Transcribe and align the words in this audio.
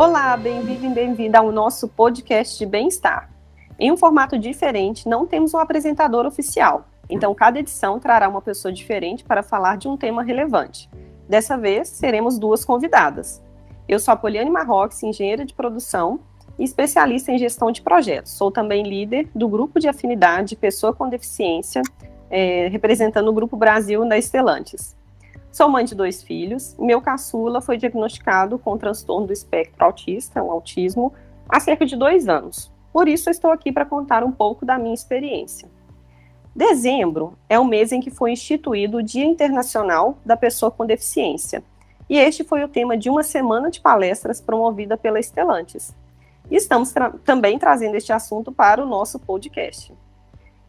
Olá, 0.00 0.34
bem-vindo 0.34 0.86
e 0.86 0.88
bem-vinda 0.88 1.40
ao 1.40 1.52
nosso 1.52 1.86
podcast 1.86 2.56
de 2.56 2.64
bem-estar. 2.64 3.30
Em 3.78 3.92
um 3.92 3.98
formato 3.98 4.38
diferente, 4.38 5.06
não 5.06 5.26
temos 5.26 5.52
um 5.52 5.58
apresentador 5.58 6.24
oficial, 6.24 6.86
então 7.06 7.34
cada 7.34 7.58
edição 7.58 8.00
trará 8.00 8.26
uma 8.26 8.40
pessoa 8.40 8.72
diferente 8.72 9.22
para 9.22 9.42
falar 9.42 9.76
de 9.76 9.88
um 9.88 9.98
tema 9.98 10.22
relevante. 10.22 10.88
Dessa 11.28 11.58
vez, 11.58 11.88
seremos 11.88 12.38
duas 12.38 12.64
convidadas. 12.64 13.42
Eu 13.86 14.00
sou 14.00 14.14
a 14.14 14.16
Poliane 14.16 14.48
Marrox, 14.48 15.02
engenheira 15.02 15.44
de 15.44 15.52
produção 15.52 16.20
e 16.58 16.64
especialista 16.64 17.30
em 17.30 17.36
gestão 17.36 17.70
de 17.70 17.82
projetos. 17.82 18.32
Sou 18.32 18.50
também 18.50 18.82
líder 18.82 19.28
do 19.34 19.50
grupo 19.50 19.78
de 19.78 19.86
afinidade 19.86 20.56
Pessoa 20.56 20.94
com 20.94 21.10
Deficiência, 21.10 21.82
é, 22.30 22.68
representando 22.68 23.28
o 23.28 23.34
Grupo 23.34 23.54
Brasil 23.54 24.08
da 24.08 24.16
Estelantes. 24.16 24.98
Sou 25.52 25.68
mãe 25.68 25.84
de 25.84 25.94
dois 25.94 26.22
filhos. 26.22 26.76
Meu 26.78 27.00
caçula 27.00 27.60
foi 27.60 27.76
diagnosticado 27.76 28.58
com 28.58 28.78
transtorno 28.78 29.26
do 29.26 29.32
espectro 29.32 29.84
autista, 29.84 30.42
um 30.42 30.50
autismo, 30.50 31.12
há 31.48 31.58
cerca 31.58 31.84
de 31.84 31.96
dois 31.96 32.28
anos. 32.28 32.72
Por 32.92 33.08
isso, 33.08 33.30
estou 33.30 33.50
aqui 33.50 33.72
para 33.72 33.84
contar 33.84 34.22
um 34.22 34.32
pouco 34.32 34.64
da 34.64 34.78
minha 34.78 34.94
experiência. 34.94 35.68
Dezembro 36.54 37.38
é 37.48 37.58
o 37.58 37.64
mês 37.64 37.92
em 37.92 38.00
que 38.00 38.10
foi 38.10 38.32
instituído 38.32 38.98
o 38.98 39.02
Dia 39.02 39.24
Internacional 39.24 40.18
da 40.24 40.36
Pessoa 40.36 40.70
com 40.70 40.84
Deficiência, 40.84 41.62
e 42.10 42.18
este 42.18 42.42
foi 42.42 42.64
o 42.64 42.68
tema 42.68 42.96
de 42.96 43.08
uma 43.08 43.22
semana 43.22 43.70
de 43.70 43.80
palestras 43.80 44.40
promovida 44.40 44.96
pela 44.96 45.20
Estelantes. 45.20 45.94
Estamos 46.50 46.90
tra 46.90 47.12
também 47.24 47.56
trazendo 47.56 47.94
este 47.94 48.12
assunto 48.12 48.50
para 48.50 48.82
o 48.82 48.86
nosso 48.86 49.16
podcast. 49.20 49.94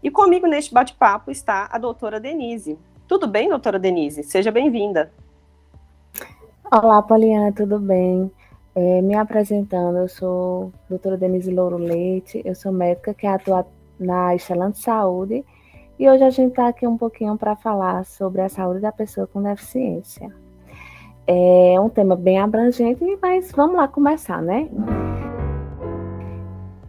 E 0.04 0.12
comigo 0.12 0.46
neste 0.46 0.72
bate-papo 0.72 1.32
está 1.32 1.68
a 1.72 1.80
doutora 1.80 2.20
Denise. 2.20 2.78
Tudo 3.12 3.28
bem, 3.28 3.50
doutora 3.50 3.78
Denise? 3.78 4.24
Seja 4.24 4.50
bem-vinda. 4.52 5.12
Olá, 6.72 7.02
Poliana, 7.02 7.52
tudo 7.52 7.78
bem? 7.78 8.32
É, 8.74 9.02
me 9.02 9.16
apresentando, 9.16 9.98
eu 9.98 10.08
sou 10.08 10.72
doutora 10.88 11.18
Denise 11.18 11.52
Louro 11.52 11.76
Leite, 11.76 12.42
eu 12.46 12.56
sou 12.56 12.72
médica 12.72 13.14
que 13.14 13.28
atua 13.28 13.68
na 14.00 14.34
Excelente 14.34 14.80
Saúde 14.80 15.44
e 16.00 16.10
hoje 16.10 16.24
a 16.24 16.30
gente 16.30 16.52
está 16.52 16.70
aqui 16.70 16.88
um 16.88 16.98
pouquinho 16.98 17.38
para 17.38 17.54
falar 17.54 18.06
sobre 18.06 18.44
a 18.44 18.48
saúde 18.48 18.80
da 18.80 18.94
pessoa 18.94 19.28
com 19.28 19.44
deficiência. 19.44 20.34
É 21.28 21.78
um 21.82 21.90
tema 21.90 22.16
bem 22.16 22.40
abrangente, 22.40 23.04
mas 23.22 23.52
vamos 23.52 23.76
lá 23.76 23.90
começar, 23.90 24.42
né? 24.42 24.70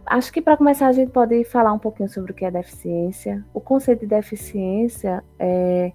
Acho 0.05 0.31
que 0.31 0.41
para 0.41 0.55
começar 0.55 0.87
a 0.87 0.93
gente 0.93 1.11
pode 1.11 1.43
falar 1.43 1.73
um 1.73 1.79
pouquinho 1.79 2.07
sobre 2.07 2.31
o 2.31 2.35
que 2.35 2.45
é 2.45 2.51
deficiência. 2.51 3.43
O 3.53 3.59
conceito 3.59 4.01
de 4.01 4.07
deficiência 4.07 5.21
é, 5.37 5.91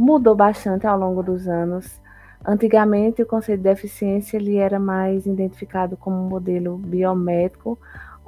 mudou 0.00 0.34
bastante 0.34 0.86
ao 0.86 0.98
longo 0.98 1.22
dos 1.22 1.46
anos. 1.46 2.00
Antigamente, 2.42 3.20
o 3.20 3.26
conceito 3.26 3.58
de 3.58 3.64
deficiência 3.64 4.38
ele 4.38 4.56
era 4.56 4.80
mais 4.80 5.26
identificado 5.26 5.94
como 5.94 6.16
um 6.16 6.26
modelo 6.26 6.78
biomédico, 6.78 7.78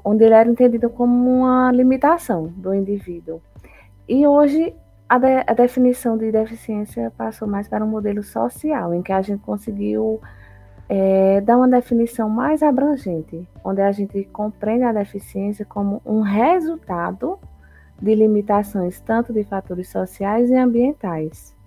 onde 0.05 0.23
ele 0.23 0.35
era 0.35 0.51
entendido 0.51 0.91
como 0.91 1.15
uma 1.31 1.73
limitação 1.73 2.53
do 2.57 2.75
indivíduo. 2.75 3.41
E 4.07 4.27
hoje, 4.27 4.75
a, 5.09 5.17
de, 5.17 5.45
a 5.47 5.55
definição 5.55 6.19
de 6.19 6.31
deficiência 6.31 7.11
passou 7.17 7.49
mais 7.49 7.67
para 7.67 7.83
um 7.83 7.89
modelo 7.89 8.23
social, 8.23 8.93
em 8.93 9.01
que 9.01 9.13
a 9.13 9.23
gente 9.23 9.41
conseguiu 9.41 10.21
é, 10.91 11.41
dar 11.41 11.57
uma 11.57 11.69
definição 11.69 12.29
mais 12.29 12.63
abrangente, 12.63 13.49
onde 13.65 13.81
a 13.81 13.91
gente 13.93 14.25
compreende 14.25 14.85
a 14.85 14.93
deficiência 14.93 15.65
como 15.65 16.03
um 16.05 16.21
resultado 16.21 17.39
de 17.99 18.15
limitações 18.15 19.01
tanto 19.01 19.33
de 19.33 19.43
fatores 19.43 19.89
sociais 19.89 20.51
e 20.51 20.55
ambientais 20.55 21.62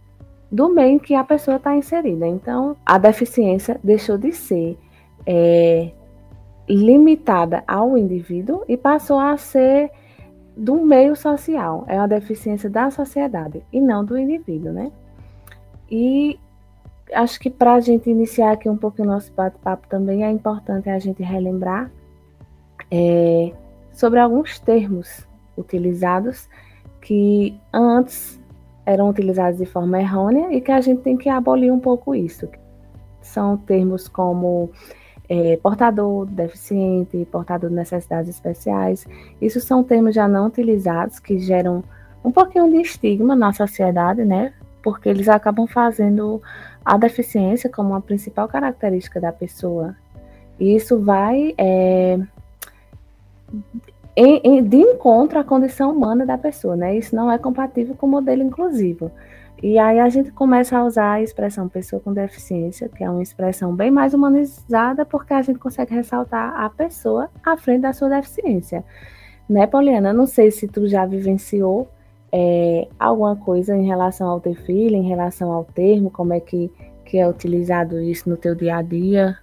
do 0.51 0.69
meio 0.69 0.99
que 0.99 1.15
a 1.15 1.23
pessoa 1.23 1.57
está 1.57 1.75
inserida. 1.75 2.27
Então, 2.27 2.75
a 2.85 2.97
deficiência 2.97 3.79
deixou 3.83 4.17
de 4.17 4.31
ser 4.31 4.77
é, 5.25 5.91
limitada 6.67 7.63
ao 7.67 7.97
indivíduo 7.97 8.63
e 8.67 8.77
passou 8.77 9.19
a 9.19 9.35
ser 9.37 9.91
do 10.55 10.85
meio 10.85 11.15
social. 11.15 11.83
É 11.87 11.97
uma 11.97 12.07
deficiência 12.07 12.69
da 12.69 12.89
sociedade 12.89 13.63
e 13.71 13.81
não 13.81 14.03
do 14.05 14.17
indivíduo, 14.17 14.71
né? 14.71 14.91
E 15.89 16.39
acho 17.13 17.39
que 17.39 17.49
para 17.49 17.73
a 17.73 17.79
gente 17.79 18.09
iniciar 18.09 18.53
aqui 18.53 18.69
um 18.69 18.77
pouco 18.77 19.01
o 19.01 19.05
nosso 19.05 19.31
bate-papo 19.33 19.87
também 19.87 20.23
é 20.23 20.31
importante 20.31 20.89
a 20.89 20.97
gente 20.97 21.21
relembrar 21.21 21.91
é, 22.89 23.51
sobre 23.91 24.19
alguns 24.19 24.59
termos 24.59 25.27
utilizados 25.57 26.49
que 27.01 27.59
antes 27.71 28.39
eram 28.85 29.09
utilizados 29.09 29.59
de 29.59 29.65
forma 29.65 29.99
errônea 29.99 30.53
e 30.53 30.61
que 30.61 30.71
a 30.71 30.81
gente 30.81 31.01
tem 31.01 31.17
que 31.17 31.29
abolir 31.29 31.71
um 31.71 31.79
pouco 31.79 32.13
isso. 32.13 32.47
São 33.21 33.57
termos 33.57 34.07
como 34.07 34.69
é, 35.27 35.57
portador 35.57 36.25
deficiente, 36.25 37.27
portador 37.31 37.69
de 37.69 37.75
necessidades 37.75 38.29
especiais. 38.29 39.07
Isso 39.41 39.59
são 39.59 39.83
termos 39.83 40.13
já 40.13 40.27
não 40.27 40.47
utilizados 40.47 41.19
que 41.19 41.39
geram 41.39 41.83
um 42.23 42.31
pouquinho 42.31 42.69
de 42.69 42.81
estigma 42.81 43.35
na 43.35 43.51
sociedade, 43.51 44.23
né? 44.23 44.53
Porque 44.83 45.09
eles 45.09 45.27
acabam 45.27 45.67
fazendo 45.67 46.41
a 46.83 46.97
deficiência 46.97 47.69
como 47.69 47.95
a 47.95 48.01
principal 48.01 48.47
característica 48.47 49.19
da 49.19 49.31
pessoa. 49.31 49.95
E 50.59 50.75
isso 50.75 50.99
vai 50.99 51.53
é, 51.57 52.19
em, 54.15 54.41
em, 54.43 54.63
de 54.63 54.77
encontro 54.77 55.37
à 55.37 55.43
condição 55.43 55.91
humana 55.91 56.25
da 56.25 56.37
pessoa, 56.37 56.75
né? 56.75 56.97
Isso 56.97 57.15
não 57.15 57.31
é 57.31 57.37
compatível 57.37 57.95
com 57.95 58.05
o 58.05 58.09
modelo 58.09 58.41
inclusivo. 58.41 59.11
E 59.61 59.79
aí 59.79 59.99
a 59.99 60.09
gente 60.09 60.31
começa 60.31 60.77
a 60.77 60.83
usar 60.85 61.13
a 61.13 61.21
expressão 61.21 61.67
pessoa 61.67 62.01
com 62.01 62.13
deficiência, 62.13 62.89
que 62.89 63.03
é 63.03 63.09
uma 63.09 63.23
expressão 63.23 63.73
bem 63.73 63.89
mais 63.89 64.13
humanizada, 64.13 65.05
porque 65.05 65.33
a 65.33 65.41
gente 65.41 65.59
consegue 65.59 65.93
ressaltar 65.93 66.53
a 66.59 66.69
pessoa 66.69 67.29
à 67.43 67.57
frente 67.57 67.81
da 67.81 67.93
sua 67.93 68.09
deficiência. 68.09 68.83
Né, 69.49 69.65
Poliana? 69.67 70.11
Não 70.11 70.25
sei 70.25 70.51
se 70.51 70.67
tu 70.67 70.87
já 70.87 71.05
vivenciou 71.05 71.87
é, 72.31 72.87
alguma 72.99 73.35
coisa 73.35 73.75
em 73.75 73.85
relação 73.85 74.27
ao 74.27 74.39
teu 74.39 74.55
filho, 74.55 74.95
em 74.95 75.07
relação 75.07 75.51
ao 75.51 75.63
termo, 75.63 76.09
como 76.09 76.33
é 76.33 76.39
que, 76.39 76.71
que 77.05 77.17
é 77.17 77.27
utilizado 77.27 78.01
isso 78.01 78.29
no 78.29 78.35
teu 78.35 78.55
dia 78.55 78.77
a 78.77 78.81
dia? 78.81 79.37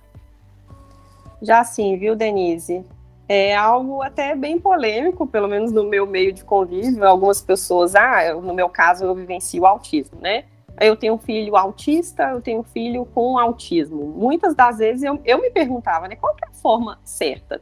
Já 1.41 1.65
sim, 1.65 1.97
viu, 1.97 2.15
Denise? 2.15 2.84
É 3.28 3.55
algo 3.55 4.03
até 4.03 4.34
bem 4.34 4.59
polêmico, 4.59 5.27
pelo 5.27 5.49
menos 5.49 5.72
no 5.72 5.84
meu 5.84 6.06
meio 6.06 6.33
de 6.33 6.44
convívio. 6.44 7.06
Algumas 7.06 7.41
pessoas, 7.41 7.94
ah, 7.94 8.34
no 8.34 8.55
meu 8.55 8.69
caso 8.69 9.05
eu 9.05 9.15
vivencio 9.15 9.62
o 9.62 9.66
autismo, 9.66 10.19
né? 10.21 10.44
Eu 10.81 10.97
tenho 10.97 11.15
um 11.15 11.19
filho 11.19 11.56
autista, 11.56 12.25
eu 12.31 12.41
tenho 12.41 12.61
um 12.61 12.65
filho 12.65 13.05
com 13.06 13.38
autismo. 13.38 14.05
Muitas 14.06 14.55
das 14.55 14.78
vezes 14.78 15.03
eu, 15.03 15.19
eu 15.25 15.41
me 15.41 15.50
perguntava, 15.50 16.09
né, 16.09 16.16
qual 16.16 16.34
é 16.43 16.49
a 16.49 16.55
forma 16.55 16.99
certa? 17.05 17.61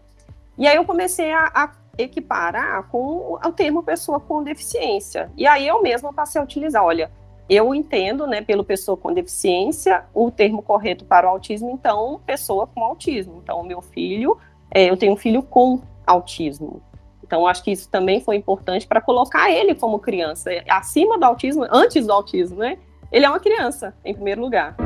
E 0.56 0.66
aí 0.66 0.76
eu 0.76 0.84
comecei 0.84 1.32
a, 1.32 1.50
a 1.53 1.72
equiparar 1.99 2.88
com 2.88 3.38
o 3.44 3.53
termo 3.53 3.82
pessoa 3.82 4.20
com 4.20 4.43
deficiência. 4.43 5.31
E 5.37 5.47
aí 5.47 5.66
eu 5.66 5.82
mesma 5.82 6.12
passei 6.12 6.41
a 6.41 6.44
utilizar, 6.44 6.84
olha, 6.84 7.10
eu 7.49 7.75
entendo, 7.75 8.28
né, 8.28 8.41
pelo 8.41 8.62
pessoa 8.62 8.97
com 8.97 9.12
deficiência, 9.12 10.04
o 10.15 10.31
termo 10.31 10.62
correto 10.62 11.04
para 11.04 11.26
o 11.26 11.31
autismo, 11.31 11.69
então, 11.70 12.20
pessoa 12.25 12.66
com 12.66 12.84
autismo. 12.84 13.41
Então, 13.43 13.62
meu 13.65 13.82
filho 13.82 14.38
é, 14.70 14.88
eu 14.88 14.97
tenho 14.97 15.12
um 15.12 15.16
filho 15.16 15.42
com 15.42 15.81
autismo. 16.06 16.82
Então, 17.25 17.47
acho 17.47 17.62
que 17.62 17.70
isso 17.70 17.88
também 17.88 18.20
foi 18.20 18.36
importante 18.36 18.86
para 18.86 19.00
colocar 19.00 19.50
ele 19.50 19.75
como 19.75 19.98
criança, 19.98 20.50
acima 20.69 21.16
do 21.19 21.25
autismo, 21.25 21.64
antes 21.70 22.06
do 22.06 22.12
autismo, 22.12 22.58
né? 22.58 22.76
Ele 23.12 23.25
é 23.25 23.28
uma 23.28 23.41
criança, 23.41 23.94
em 24.04 24.14
primeiro 24.14 24.41
lugar. 24.41 24.76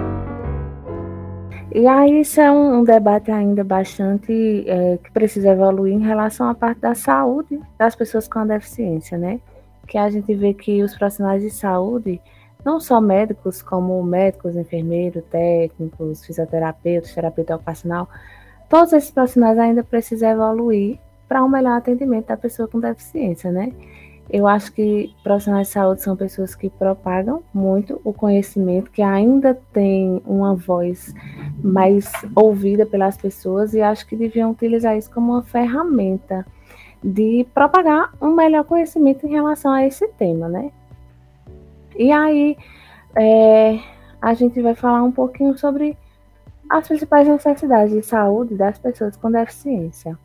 E 1.75 1.87
aí, 1.87 2.21
isso 2.21 2.41
é 2.41 2.51
um, 2.51 2.81
um 2.81 2.85
debate 2.85 3.31
ainda 3.31 3.65
bastante 3.65 4.65
é, 4.69 4.99
que 5.03 5.11
precisa 5.11 5.51
evoluir 5.51 5.95
em 5.95 6.03
relação 6.03 6.49
à 6.49 6.55
parte 6.55 6.81
da 6.81 6.95
saúde 6.95 7.61
das 7.79 7.97
pessoas 7.97 8.29
com 8.29 8.41
a 8.41 8.45
deficiência, 8.45 9.19
né? 9.19 9.41
Que 9.87 9.99
a 9.99 10.09
gente 10.09 10.35
vê 10.35 10.55
que 10.55 10.83
os 10.83 10.97
profissionais 10.97 11.43
de 11.43 11.51
saúde, 11.51 12.21
não 12.65 12.79
só 12.79 13.01
médicos, 13.01 13.61
como 13.61 14.03
médicos, 14.03 14.55
enfermeiros, 14.55 15.25
técnicos, 15.31 16.25
fisioterapeutas, 16.25 17.13
terapeuta 17.13 17.57
ocupacional, 17.57 18.09
todos 18.75 18.93
esses 18.93 19.13
profissionais 19.13 19.57
ainda 19.57 19.85
precisam 19.85 20.31
evoluir 20.31 20.99
para 21.29 21.45
um 21.45 21.49
melhor 21.49 21.77
atendimento 21.77 22.27
da 22.27 22.37
pessoa 22.37 22.67
com 22.67 22.81
deficiência, 22.81 23.53
né? 23.53 23.73
Eu 24.29 24.49
acho 24.49 24.73
que 24.73 25.15
profissionais 25.23 25.69
de 25.69 25.75
saúde 25.75 26.03
são 26.03 26.17
pessoas 26.17 26.57
que 26.57 26.69
propagam 26.69 27.41
muito 27.55 28.01
o 28.03 28.13
conhecimento, 28.13 28.91
que 28.91 29.01
ainda 29.01 29.55
têm 29.73 30.21
uma 30.27 30.57
voz 30.57 31.15
mais 31.63 32.11
ouvida 32.35 32.85
pelas 32.85 33.17
pessoas 33.17 33.75
e 33.75 33.81
acho 33.81 34.05
que 34.09 34.17
deviam 34.17 34.51
utilizar 34.51 34.99
isso 34.99 35.09
como 35.09 35.35
uma 35.35 35.43
ferramenta 35.45 36.45
de 37.01 37.47
propagar 37.55 38.13
um 38.21 38.35
melhor 38.35 38.65
conhecimento 38.65 39.25
em 39.25 39.31
relação 39.31 39.71
a 39.71 39.87
esse 39.87 40.09
tema, 40.19 40.49
né? 40.49 40.73
E 41.97 42.11
aí 42.11 42.57
é, 43.15 43.79
a 44.21 44.35
gente 44.35 44.61
vai 44.61 44.75
falar 44.75 45.05
um 45.05 45.13
pouquinho 45.13 45.57
sobre 45.57 45.97
as 46.69 46.89
principais 46.89 47.29
necessidades 47.29 47.93
de 47.93 48.03
saúde 48.03 48.55
das 48.55 48.79
pessoas 48.79 49.17
com 49.17 49.31
deficiência. 49.31 50.19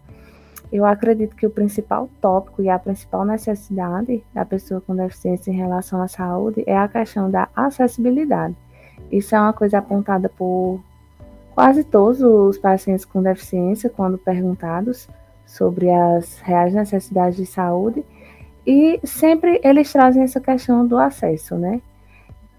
Eu 0.71 0.85
acredito 0.85 1.35
que 1.35 1.47
o 1.47 1.49
principal 1.49 2.09
tópico 2.21 2.61
e 2.61 2.69
a 2.69 2.77
principal 2.77 3.25
necessidade 3.25 4.23
da 4.33 4.45
pessoa 4.45 4.81
com 4.81 4.95
deficiência 4.95 5.51
em 5.51 5.55
relação 5.55 6.01
à 6.01 6.07
saúde 6.07 6.63
é 6.67 6.77
a 6.77 6.87
questão 6.87 7.29
da 7.29 7.49
acessibilidade. 7.55 8.55
Isso 9.11 9.35
é 9.35 9.39
uma 9.39 9.53
coisa 9.53 9.79
apontada 9.79 10.29
por 10.29 10.79
quase 11.55 11.83
todos 11.83 12.21
os 12.21 12.57
pacientes 12.57 13.03
com 13.03 13.23
deficiência, 13.23 13.89
quando 13.89 14.17
perguntados 14.17 15.09
sobre 15.45 15.89
as 15.89 16.39
reais 16.39 16.73
necessidades 16.73 17.35
de 17.35 17.45
saúde, 17.45 18.05
e 18.65 18.99
sempre 19.03 19.59
eles 19.63 19.91
trazem 19.91 20.21
essa 20.21 20.39
questão 20.39 20.85
do 20.85 20.97
acesso, 20.97 21.55
né? 21.55 21.81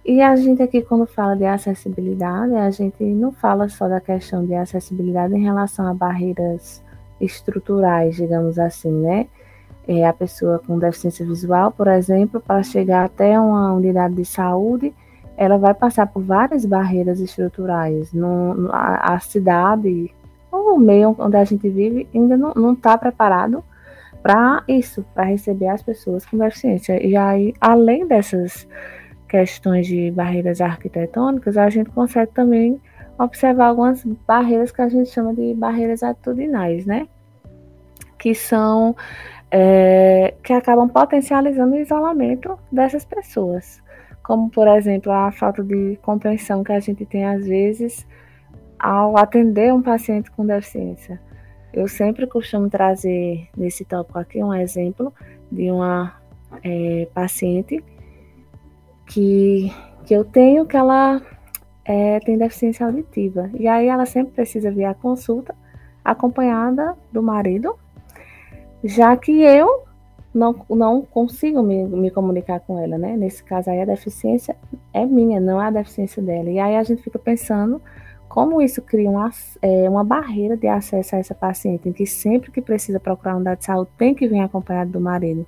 E 0.04 0.22
a 0.22 0.34
gente 0.34 0.62
aqui, 0.62 0.82
quando 0.82 1.06
fala 1.06 1.36
de 1.36 1.44
acessibilidade, 1.44 2.54
a 2.54 2.70
gente 2.70 3.04
não 3.04 3.32
fala 3.32 3.68
só 3.68 3.86
da 3.86 4.00
questão 4.00 4.44
de 4.44 4.54
acessibilidade 4.54 5.34
em 5.34 5.42
relação 5.42 5.86
a 5.86 5.92
barreiras 5.92 6.82
estruturais, 7.20 8.16
digamos 8.16 8.58
assim, 8.58 8.90
né? 8.90 9.26
É, 9.86 10.06
a 10.06 10.12
pessoa 10.12 10.58
com 10.58 10.78
deficiência 10.78 11.26
visual, 11.26 11.70
por 11.72 11.86
exemplo, 11.88 12.40
para 12.40 12.62
chegar 12.62 13.04
até 13.04 13.38
uma 13.38 13.74
unidade 13.74 14.14
de 14.14 14.24
saúde, 14.24 14.94
ela 15.36 15.58
vai 15.58 15.74
passar 15.74 16.06
por 16.06 16.22
várias 16.22 16.64
barreiras 16.64 17.20
estruturais. 17.20 18.12
No, 18.12 18.70
a, 18.72 19.14
a 19.14 19.20
cidade, 19.20 20.14
o 20.50 20.78
meio 20.78 21.14
onde 21.18 21.36
a 21.36 21.44
gente 21.44 21.68
vive, 21.68 22.08
ainda 22.14 22.36
não 22.36 22.72
está 22.72 22.96
preparado 22.96 23.62
para 24.22 24.62
isso, 24.68 25.04
para 25.14 25.24
receber 25.24 25.68
as 25.68 25.82
pessoas 25.82 26.24
com 26.24 26.38
deficiência. 26.38 27.04
E 27.04 27.16
aí, 27.16 27.54
além 27.60 28.06
dessas 28.06 28.66
questões 29.30 29.86
de 29.86 30.10
barreiras 30.10 30.60
arquitetônicas, 30.60 31.56
a 31.56 31.70
gente 31.70 31.88
consegue 31.90 32.32
também 32.32 32.80
observar 33.16 33.66
algumas 33.66 34.04
barreiras 34.26 34.72
que 34.72 34.82
a 34.82 34.88
gente 34.88 35.08
chama 35.08 35.32
de 35.32 35.54
barreiras 35.54 36.02
atitudinais, 36.02 36.84
né? 36.84 37.06
Que 38.18 38.34
são 38.34 38.96
é, 39.48 40.34
que 40.42 40.52
acabam 40.52 40.88
potencializando 40.88 41.76
o 41.76 41.78
isolamento 41.78 42.58
dessas 42.72 43.04
pessoas, 43.04 43.80
como 44.20 44.50
por 44.50 44.66
exemplo 44.66 45.12
a 45.12 45.30
falta 45.30 45.62
de 45.62 45.96
compreensão 46.02 46.64
que 46.64 46.72
a 46.72 46.80
gente 46.80 47.06
tem 47.06 47.24
às 47.24 47.46
vezes 47.46 48.04
ao 48.80 49.16
atender 49.16 49.72
um 49.72 49.80
paciente 49.80 50.28
com 50.32 50.44
deficiência. 50.44 51.20
Eu 51.72 51.86
sempre 51.86 52.26
costumo 52.26 52.68
trazer 52.68 53.48
nesse 53.56 53.84
tópico 53.84 54.18
aqui 54.18 54.42
um 54.42 54.52
exemplo 54.52 55.14
de 55.52 55.70
uma 55.70 56.14
é, 56.64 57.06
paciente 57.14 57.80
que, 59.10 59.72
que 60.06 60.14
eu 60.14 60.24
tenho 60.24 60.64
que 60.64 60.76
ela 60.76 61.20
é, 61.84 62.20
tem 62.20 62.38
deficiência 62.38 62.86
auditiva. 62.86 63.50
E 63.58 63.66
aí 63.66 63.88
ela 63.88 64.06
sempre 64.06 64.32
precisa 64.32 64.70
vir 64.70 64.84
à 64.84 64.94
consulta 64.94 65.54
acompanhada 66.04 66.96
do 67.12 67.22
marido, 67.22 67.74
já 68.82 69.16
que 69.16 69.42
eu 69.42 69.84
não, 70.32 70.54
não 70.70 71.02
consigo 71.02 71.62
me, 71.62 71.84
me 71.84 72.10
comunicar 72.10 72.60
com 72.60 72.78
ela, 72.78 72.96
né? 72.96 73.16
Nesse 73.16 73.42
caso 73.42 73.68
aí 73.68 73.82
a 73.82 73.84
deficiência 73.84 74.56
é 74.94 75.04
minha, 75.04 75.40
não 75.40 75.60
é 75.60 75.66
a 75.66 75.70
deficiência 75.70 76.22
dela. 76.22 76.48
E 76.48 76.58
aí 76.58 76.76
a 76.76 76.82
gente 76.84 77.02
fica 77.02 77.18
pensando 77.18 77.82
como 78.28 78.62
isso 78.62 78.80
cria 78.80 79.10
uma, 79.10 79.28
é, 79.60 79.90
uma 79.90 80.04
barreira 80.04 80.56
de 80.56 80.68
acesso 80.68 81.16
a 81.16 81.18
essa 81.18 81.34
paciente, 81.34 81.88
em 81.88 81.92
que 81.92 82.06
sempre 82.06 82.52
que 82.52 82.62
precisa 82.62 83.00
procurar 83.00 83.32
uma 83.32 83.38
unidade 83.38 83.60
de 83.60 83.66
saúde 83.66 83.90
tem 83.98 84.14
que 84.14 84.28
vir 84.28 84.38
acompanhado 84.38 84.92
do 84.92 85.00
marido. 85.00 85.44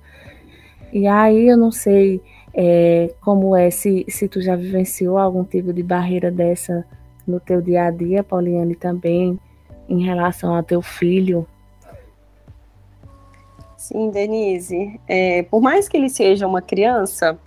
E 0.91 1.07
aí 1.07 1.47
eu 1.47 1.57
não 1.57 1.71
sei 1.71 2.21
é, 2.53 3.13
como 3.21 3.55
é, 3.55 3.69
se, 3.71 4.05
se 4.07 4.27
tu 4.27 4.41
já 4.41 4.55
vivenciou 4.55 5.17
algum 5.17 5.43
tipo 5.43 5.73
de 5.73 5.81
barreira 5.81 6.29
dessa 6.29 6.85
no 7.25 7.39
teu 7.39 7.61
dia 7.61 7.85
a 7.85 7.91
dia, 7.91 8.23
Pauliane, 8.23 8.75
também 8.75 9.39
em 9.87 10.03
relação 10.03 10.55
ao 10.55 10.63
teu 10.63 10.81
filho. 10.81 11.47
Sim, 13.77 14.09
Denise. 14.11 14.99
É, 15.07 15.43
por 15.43 15.61
mais 15.61 15.89
que 15.89 15.97
ele 15.97 16.09
seja 16.09 16.47
uma 16.47 16.61
criança, 16.61 17.37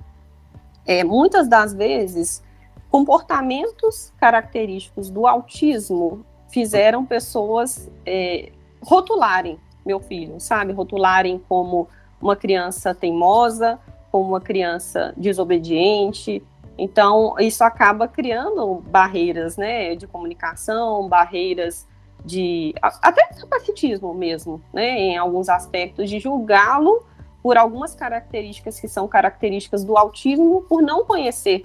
é, 0.85 1.05
muitas 1.05 1.49
das 1.49 1.73
vezes 1.73 2.43
comportamentos 2.91 4.13
característicos 4.19 5.11
do 5.11 5.27
autismo 5.27 6.25
fizeram 6.49 7.05
pessoas 7.05 7.91
é, 8.05 8.53
rotularem 8.83 9.59
meu 9.85 10.01
filho, 10.01 10.41
sabe? 10.41 10.73
Rotularem 10.73 11.41
como 11.49 11.89
uma 12.21 12.35
criança 12.35 12.93
teimosa, 12.95 13.79
como 14.17 14.31
uma 14.31 14.41
criança 14.41 15.13
desobediente. 15.15 16.43
Então, 16.79 17.35
isso 17.39 17.63
acaba 17.63 18.09
criando 18.09 18.83
barreiras 18.89 19.59
né, 19.59 19.95
de 19.95 20.07
comunicação, 20.07 21.07
barreiras 21.07 21.87
de. 22.25 22.75
até 22.81 23.29
capacitismo 23.39 24.15
mesmo, 24.15 24.63
né, 24.73 24.99
em 24.99 25.19
alguns 25.19 25.51
aspectos, 25.51 26.09
de 26.09 26.19
julgá-lo 26.19 27.05
por 27.43 27.59
algumas 27.59 27.95
características 27.95 28.81
que 28.81 28.89
são 28.89 29.07
características 29.07 29.85
do 29.85 29.97
autismo, 29.99 30.63
por 30.63 30.83
não 30.83 31.05
conhecer 31.05 31.65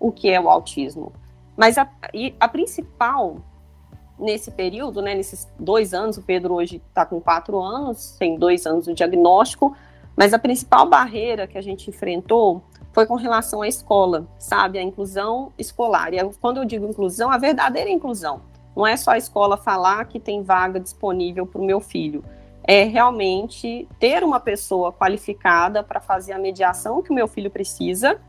o 0.00 0.10
que 0.10 0.28
é 0.28 0.40
o 0.40 0.50
autismo. 0.50 1.12
Mas 1.56 1.78
a, 1.78 1.88
a 2.40 2.48
principal 2.48 3.36
nesse 4.18 4.50
período, 4.50 5.00
né, 5.00 5.14
nesses 5.14 5.48
dois 5.58 5.94
anos, 5.94 6.18
o 6.18 6.22
Pedro 6.22 6.54
hoje 6.54 6.82
está 6.88 7.06
com 7.06 7.20
quatro 7.20 7.60
anos, 7.60 8.16
tem 8.18 8.36
dois 8.36 8.66
anos 8.66 8.86
do 8.86 8.94
diagnóstico, 8.94 9.76
mas 10.22 10.32
a 10.32 10.38
principal 10.38 10.88
barreira 10.88 11.48
que 11.48 11.58
a 11.58 11.60
gente 11.60 11.90
enfrentou 11.90 12.62
foi 12.92 13.06
com 13.06 13.16
relação 13.16 13.60
à 13.60 13.66
escola, 13.66 14.28
sabe? 14.38 14.78
A 14.78 14.82
inclusão 14.82 15.52
escolar. 15.58 16.14
E 16.14 16.18
quando 16.40 16.58
eu 16.58 16.64
digo 16.64 16.86
inclusão, 16.86 17.28
a 17.28 17.36
verdadeira 17.36 17.90
inclusão. 17.90 18.40
Não 18.76 18.86
é 18.86 18.96
só 18.96 19.10
a 19.10 19.18
escola 19.18 19.56
falar 19.56 20.04
que 20.04 20.20
tem 20.20 20.40
vaga 20.40 20.78
disponível 20.78 21.44
para 21.44 21.60
o 21.60 21.64
meu 21.64 21.80
filho. 21.80 22.24
É 22.62 22.84
realmente 22.84 23.88
ter 23.98 24.22
uma 24.22 24.38
pessoa 24.38 24.92
qualificada 24.92 25.82
para 25.82 25.98
fazer 25.98 26.34
a 26.34 26.38
mediação 26.38 27.02
que 27.02 27.10
o 27.10 27.14
meu 27.14 27.26
filho 27.26 27.50
precisa 27.50 28.20